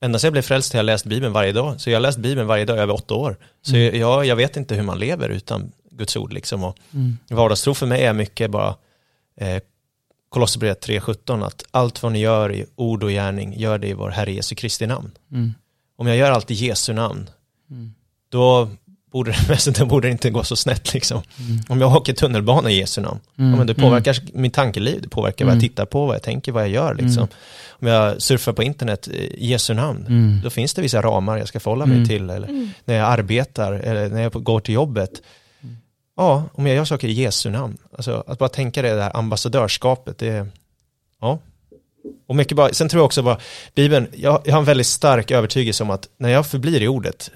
[0.00, 1.80] ända sedan jag blev frälst har jag läst Bibeln varje dag.
[1.80, 3.36] Så jag har läst Bibeln varje dag i över åtta år.
[3.62, 4.00] Så mm.
[4.00, 6.32] jag, jag vet inte hur man lever utan Guds ord.
[6.32, 6.64] Liksom.
[6.64, 7.18] Och mm.
[7.30, 8.74] Vardagstro för mig är mycket bara
[9.36, 9.62] eh,
[10.28, 14.10] Kolosserbrevet 3.17, att allt vad ni gör i ord och gärning, gör det i vår
[14.10, 15.10] Herre Jesu Kristi namn.
[15.32, 15.54] Mm.
[15.96, 17.30] Om jag gör allt i Jesu namn,
[17.70, 17.94] mm.
[18.28, 18.70] då
[19.12, 19.34] borde,
[19.78, 21.22] det borde inte gå så snett liksom.
[21.68, 23.50] Om jag åker tunnelbana i Jesu namn, Mm.
[23.50, 25.68] ja, men det påverkar min tankeliv, det påverkar vad jag Mm.
[25.68, 27.28] tittar på, vad jag tänker, vad jag gör liksom.
[27.68, 30.40] Om jag surfar på internet i Jesu namn, Mm.
[30.44, 32.08] då finns det vissa ramar jag ska förhålla mig Mm.
[32.08, 32.30] till.
[32.30, 35.22] Eller när jag arbetar, eller när jag går till jobbet.
[36.16, 37.76] Ja, om jag gör saker i Jesu namn.
[37.96, 40.46] Alltså att bara tänka det där ambassadörskapet, det är,
[41.20, 41.38] ja.
[42.28, 43.38] Och mycket bara, sen tror jag också bara,
[43.74, 47.30] Bibeln, jag, jag har en väldigt stark övertygelse om att när jag förblir i ordet,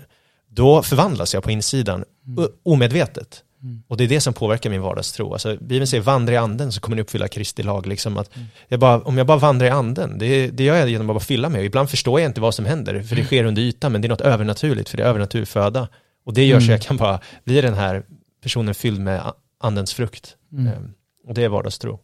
[0.54, 2.04] då förvandlas jag på insidan
[2.36, 3.42] o- omedvetet.
[3.88, 5.32] Och det är det som påverkar min vardagstro.
[5.32, 7.86] Alltså, Bibeln säger vandra i anden så kommer ni uppfylla Kristi lag.
[7.86, 8.30] Liksom att
[8.68, 11.20] jag bara, om jag bara vandrar i anden, det, det gör jag genom att bara
[11.24, 11.58] fylla mig.
[11.58, 14.06] Och ibland förstår jag inte vad som händer, för det sker under ytan, men det
[14.06, 15.88] är något övernaturligt, för det är övernaturlig föda.
[16.24, 18.02] Och det gör så jag kan bara bli den här
[18.42, 20.36] personen fylld med andens frukt.
[20.52, 20.92] Ehm,
[21.26, 22.00] Och det är vardagstro.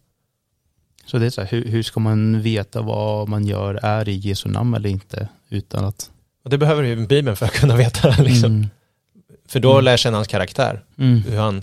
[1.07, 4.13] Så det är så här, hur, hur ska man veta vad man gör är i
[4.15, 6.11] Jesu namn eller inte utan att...
[6.43, 8.09] Och det behöver ju Bibeln för att kunna veta.
[8.22, 8.53] Liksom.
[8.53, 8.66] Mm.
[9.49, 11.22] För då lär jag känna hans karaktär, Mm.
[11.22, 11.62] hur han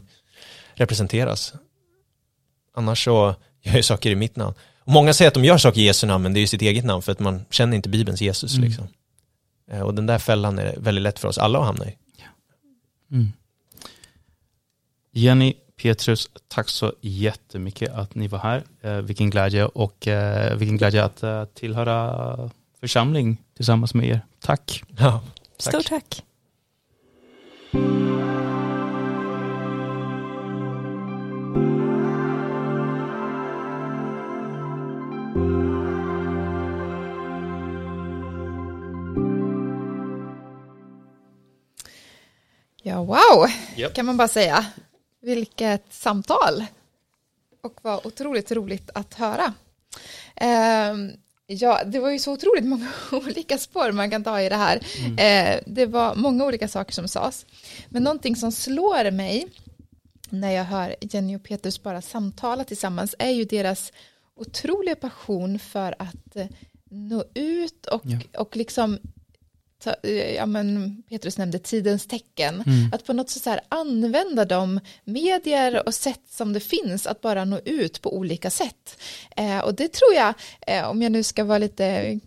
[0.74, 1.54] representeras.
[2.76, 4.54] Annars så gör jag saker i mitt namn.
[4.80, 6.62] Och många säger att de gör saker i Jesu namn, men det är ju sitt
[6.62, 8.56] eget namn för att man känner inte Bibelns Jesus.
[8.58, 8.68] Mm.
[8.70, 8.88] Liksom.
[9.72, 11.96] Eh, Och den där fällan är väldigt lätt för oss alla att hamna i.
[13.12, 13.28] Mm.
[15.12, 18.64] Jenny, Petrus, tack så jättemycket att ni var här.
[18.82, 22.50] Eh, vilken glädje och eh, vilken glädje att eh, tillhöra
[22.80, 24.22] församling tillsammans med er.
[24.42, 24.84] Tack.
[25.00, 25.22] Ja,
[25.58, 25.74] tack.
[25.74, 26.24] Stort tack.
[42.88, 43.94] Ja, wow, Japp.
[43.94, 44.66] kan man bara säga.
[45.22, 46.66] Vilket samtal.
[47.64, 49.54] Och vad otroligt roligt att höra.
[50.36, 51.12] Ehm,
[51.48, 54.76] ja, det var ju så otroligt många olika spår man kan ta i det här.
[55.18, 57.46] Eh, det var många olika saker som sades.
[57.90, 59.48] Men någonting som slår mig
[60.30, 63.92] när jag hör Jenny och Petrus bara samtala tillsammans är ju deras
[64.36, 66.48] otroliga passion för att eh,
[66.90, 68.40] nå ut och, Ja.
[68.42, 69.00] och liksom
[70.36, 72.90] ja, men Petrus nämnde tidens tecken, Mm.
[72.94, 77.22] att på något sätt så här använda de medier och sätt som det finns att
[77.22, 79.00] bara nå ut på olika sätt.
[79.38, 80.34] Eh, och det tror jag,
[80.68, 82.20] eh, om jag nu ska vara lite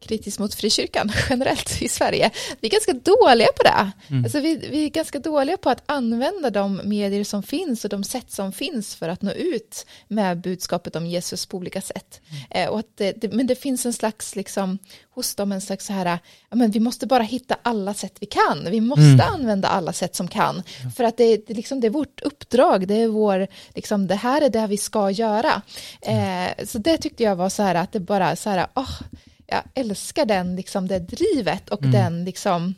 [0.00, 2.30] kritisk mot frikyrkan generellt i Sverige,
[2.60, 3.92] vi är ganska dåliga på det.
[4.24, 8.04] Alltså vi, vi är ganska dåliga på att använda de medier som finns och de
[8.04, 12.20] sätt som finns för att nå ut med budskapet om Jesus på olika sätt.
[12.50, 14.78] Eh, och att det, det, men det finns en slags, liksom,
[15.10, 16.18] hos dem en slags så här,
[16.50, 18.68] ja, men vi måste bara hitta alla sätt vi kan.
[18.70, 20.62] Vi måste använda alla sätt som kan.
[20.96, 24.42] För att det, det, liksom, det är vårt uppdrag, det är vår, liksom, det här
[24.42, 25.62] är det vi ska göra.
[26.00, 29.00] Eh, så det tyckte jag var så här att det bara så här, åh,
[29.48, 32.74] jag älskar den, liksom, det drivet och den liksom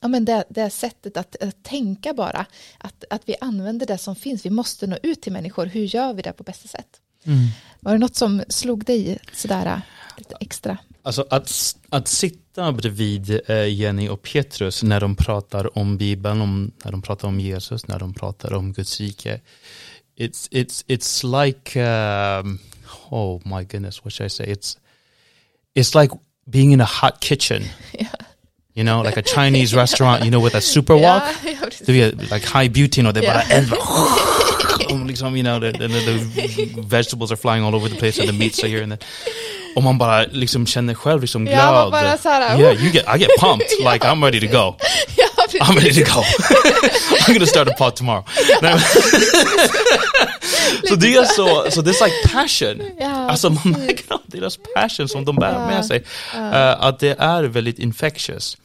[0.00, 2.46] Ja, men det, det sättet att, att tänka bara,
[2.78, 6.12] att, att vi använder det som finns, vi måste nå ut till människor, hur gör
[6.14, 7.00] vi det på bästa sätt?
[7.80, 9.78] Var det något som slog dig sådär äh,
[10.18, 10.78] lite extra?
[11.02, 16.72] Alltså att, att sitta bredvid eh, Jenny och Petrus när de pratar om Bibeln, om,
[16.84, 19.40] när de pratar om Jesus, när de pratar om Guds rike.
[20.16, 22.58] It's, it's, it's like, um,
[23.10, 24.46] oh my goodness, what should I say?
[24.46, 24.78] It's,
[25.74, 26.12] it's like
[26.50, 27.64] being in a hot kitchen.
[28.74, 31.02] You know, like a Chinese restaurant, you know, with a super wok.
[31.02, 31.86] Ja, precis.
[31.86, 33.32] Du vet, like high beauty, och det Ja.
[33.32, 33.72] bara eld
[35.36, 38.62] you know, the, the, the vegetables are flying all over the place and the meats
[38.62, 38.98] are here and then.
[39.76, 41.58] Och man bara liksom känner själv liksom glad.
[41.58, 42.84] Ja, man bara så här, yeah, oh.
[42.84, 44.76] you get, I get pumped, like I'm ready to go.
[45.60, 46.22] I'm ready to go.
[47.26, 48.24] I'm gonna start a pot tomorrow.
[50.88, 52.82] Så det är så, så det är like passion.
[53.00, 56.04] Ja, alltså man märker av deras passion som de bär med sig.
[56.34, 58.56] eh, att det är väldigt infectious.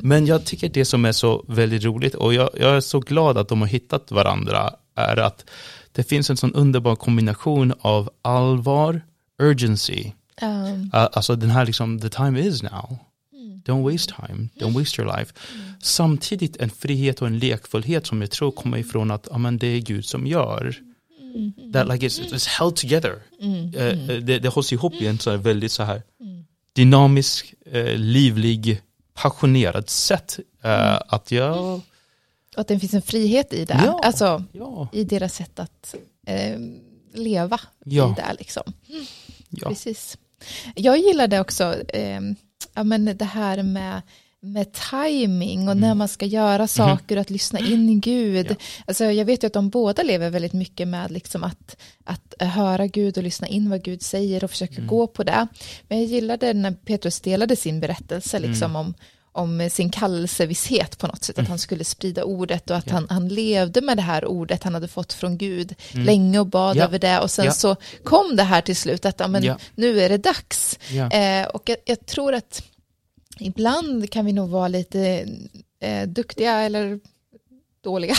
[0.00, 3.38] Men jag tycker det som är så väldigt roligt och jag, jag är så glad
[3.38, 5.44] att de har hittat varandra är att
[5.92, 9.00] det finns en sån underbar kombination av allvar,
[9.42, 10.12] urgency,
[10.42, 12.98] Um, Uh, alltså den här liksom, the time is now.
[13.64, 15.32] Don't waste time, don't waste your life.
[15.82, 19.66] Samtidigt en frihet och en lekfullhet som jag tror kommer ifrån att ja, men det
[19.66, 20.74] är Gud som gör.
[21.72, 23.22] That like it's, it's held together.
[23.76, 26.02] Eh, det, det hålls ihop i en så väldigt så här
[26.76, 28.80] dynamisk, eh, livlig,
[29.14, 30.38] passionerad sätt.
[30.62, 31.80] eh, Att jag, och
[32.56, 34.00] att det finns en frihet i det, Ja.
[34.04, 35.94] alltså ja, i deras sätt att
[36.26, 36.58] eh,
[37.14, 38.10] leva Ja.
[38.12, 38.62] i det liksom.
[39.50, 39.68] ja.
[39.68, 40.18] Precis.
[40.74, 42.20] Jag gillade också eh,
[42.74, 44.02] ja, men det här med,
[44.44, 48.46] med timing och när man ska göra saker och att lyssna in Gud.
[48.50, 48.54] Ja.
[48.86, 52.86] Alltså, jag vet ju att de båda lever väldigt mycket med liksom att, att höra
[52.86, 55.46] Gud och lyssna in vad Gud säger och försöka gå på det.
[55.88, 58.94] Men jag gillade när Petrus delade sin berättelse liksom om,
[59.32, 63.28] om sin kallelsevisshet på något sätt, att han skulle sprida ordet och att han, han
[63.28, 66.84] levde med det här ordet han hade fått från Gud länge och bad Ja.
[66.84, 67.52] över det och sen Ja.
[67.52, 69.58] så kom det här till slut att ja, men, Ja.
[69.74, 70.78] nu är det dags.
[70.90, 71.10] Ja.
[71.10, 72.62] Eh, och jag, jag tror att
[73.42, 75.26] ibland kan vi nog vara lite
[75.80, 77.00] eh, duktiga eller
[77.84, 78.14] dåliga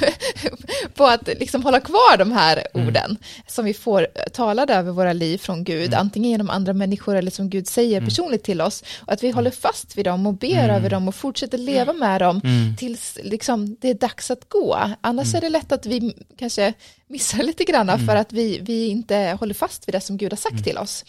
[0.94, 2.88] på att liksom hålla kvar de här Mm.
[2.88, 3.16] orden
[3.46, 6.00] som vi får talade över våra liv från Gud, Mm.
[6.00, 9.50] antingen genom andra människor eller som Gud säger personligt till oss, och att vi håller
[9.50, 12.76] fast vid dem och ber över dem och fortsätter leva med dem Mm.
[12.76, 14.78] tills liksom, det är dags att gå.
[15.00, 16.72] Annars är det lätt att vi kanske
[17.06, 20.36] missar lite grann för att vi, vi inte håller fast vid det som Gud har
[20.36, 21.04] sagt till oss.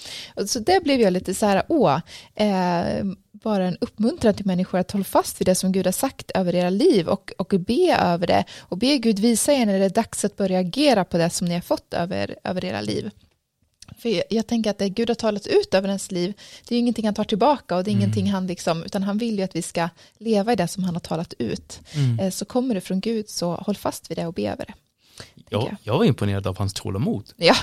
[0.48, 2.00] Så det blev jag lite så här, åh,
[2.36, 3.06] eh,
[3.44, 6.56] bara en uppmuntran till människor att hålla fast vid det som Gud har sagt över
[6.56, 9.90] era liv och, och be över det och be Gud visa er när det är
[9.90, 13.10] dags att börja agera på det som ni har fått över, över era liv.
[13.98, 16.34] För jag, jag tänker att det Gud har talat ut över ens liv,
[16.68, 19.18] det är ju ingenting han tar tillbaka och det är ingenting han liksom, utan han
[19.18, 21.80] vill ju att vi ska leva i det som han har talat ut.
[22.22, 24.74] Eh, Så kommer det från Gud, så håll fast vid det och be över det.
[25.50, 27.30] Jag, jag var imponerad av hans tålamod.
[27.38, 27.56] Ja,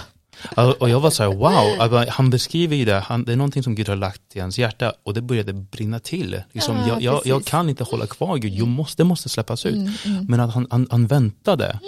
[0.57, 3.37] Och och jag var så här, wow, Alltså, han beskriver ju det, han, det är
[3.37, 6.43] någonting som Gud har lagt i hans hjärta och det började brinna till.
[6.53, 9.67] Liksom, Ja, jag, jag, jag kan inte hålla kvar Gud, jag måste, det måste släppas
[9.67, 9.75] ut.
[9.75, 10.27] Mm, mm.
[10.29, 11.81] Men att han, han, han väntade.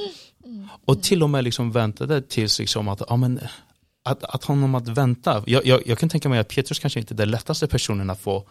[0.85, 3.41] Och till och med liksom väntade tills liksom att, ja, men,
[4.05, 5.43] att, att honom att vänta.
[5.47, 8.21] Jag, jag, jag kan tänka mig att Petrus kanske inte är den lättaste personen att
[8.21, 8.45] få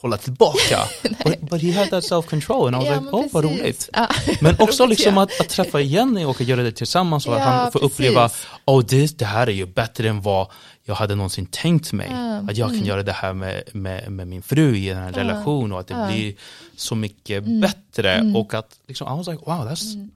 [0.00, 0.78] hålla tillbaka.
[1.24, 3.60] but, but he had that self-control and I was Ja, like, oh vad precis.
[3.60, 3.88] roligt.
[3.92, 4.08] Ja.
[4.40, 5.22] Men också Roligt, liksom ja.
[5.22, 7.94] att, att träffa Jenny och göra det tillsammans och att han får precis.
[7.94, 8.30] uppleva,
[8.66, 10.46] oh det, det här är ju bättre än vad
[10.84, 12.10] jag hade någonsin tänkt mig.
[12.48, 12.86] Att jag kan mm.
[12.88, 16.34] göra det här med, med, med min fru i en relation och att det blir
[16.76, 17.60] så mycket Mm.
[17.60, 18.12] bättre.
[18.14, 18.36] Mm.
[18.36, 20.08] Och att liksom, I was like, wow that's,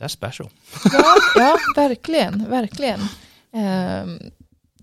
[0.00, 0.48] that's special.
[0.92, 3.08] Ja, ja verkligen, verkligen.
[3.52, 4.18] Ehm,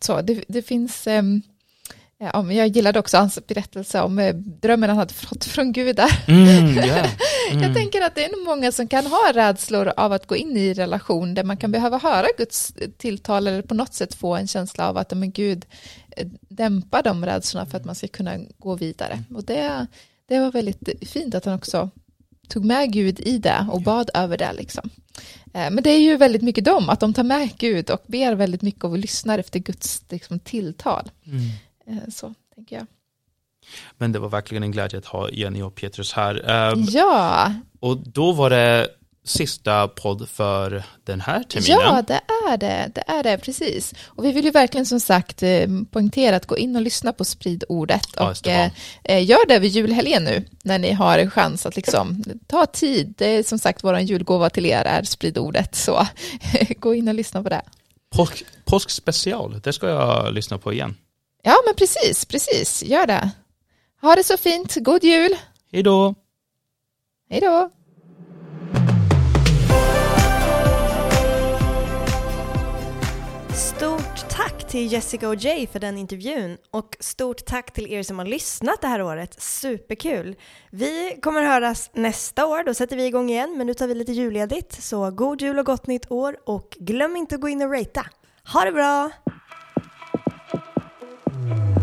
[0.01, 1.41] så det, det finns, um,
[2.21, 5.95] ja, men jag gillade också hans berättelse om eh, drömmen han hade fått från Gud
[5.95, 6.23] där.
[6.27, 7.09] Mm, yeah.
[7.51, 7.63] mm.
[7.63, 10.57] Jag tänker att det är nog många som kan ha rädslor av att gå in
[10.57, 14.47] i relation där man kan behöva höra Guds tilltal eller på något sätt få en
[14.47, 15.65] känsla av att men Gud
[16.17, 19.23] eh, dämpar de rädslorna för att man ska kunna gå vidare.
[19.35, 19.87] Och det,
[20.27, 21.89] det var väldigt fint att han också
[22.47, 24.53] tog med Gud i det och bad över det.
[24.53, 24.89] Liksom.
[25.53, 28.35] Eh, Men det är ju väldigt mycket dem, att de tar med Gud och ber
[28.35, 31.11] väldigt mycket och lyssnar efter Guds liksom, tilltal.
[31.25, 31.41] Mm.
[31.87, 32.85] Eh, Så tänker jag.
[33.97, 36.49] Men det var verkligen en glädje att ha Jenny och Petrus här.
[36.49, 38.87] Ehm, Ja, Och då var det
[39.23, 41.79] sista podd för den här terminen.
[41.81, 42.21] Ja, det
[42.51, 42.91] är det.
[42.95, 43.93] Det är det, precis.
[44.05, 47.25] Och vi vill ju verkligen som sagt eh, poängtera att gå in och lyssna på
[47.25, 48.71] Sprid ordet Ja, och eh,
[49.03, 53.13] eh, gör det vid julhelgen nu när ni har chans att liksom ta tid.
[53.17, 56.07] Det är som sagt vår julgåva till er är Sprid ordet, så
[56.79, 57.61] gå in och lyssna på det.
[58.15, 60.95] Påsk, påskspecial, det ska jag lyssna på igen.
[61.43, 63.31] Ja, men precis, precis, gör det.
[64.01, 65.37] Ha det så fint, god jul,
[65.71, 66.15] Hej då!
[67.29, 67.69] hej då.
[73.55, 78.19] Stort tack till Jessica och Jay för den intervjun och stort tack till er som
[78.19, 79.41] har lyssnat det här året.
[79.41, 80.35] Superkul!
[80.71, 84.11] Vi kommer höras nästa år, då sätter vi igång igen, men nu tar vi lite
[84.11, 84.83] julledigt.
[84.83, 88.05] Så god jul och gott nytt år och glöm inte att gå in och ratea.
[88.53, 89.11] Ha det bra!
[91.51, 91.80] Mm-hmm.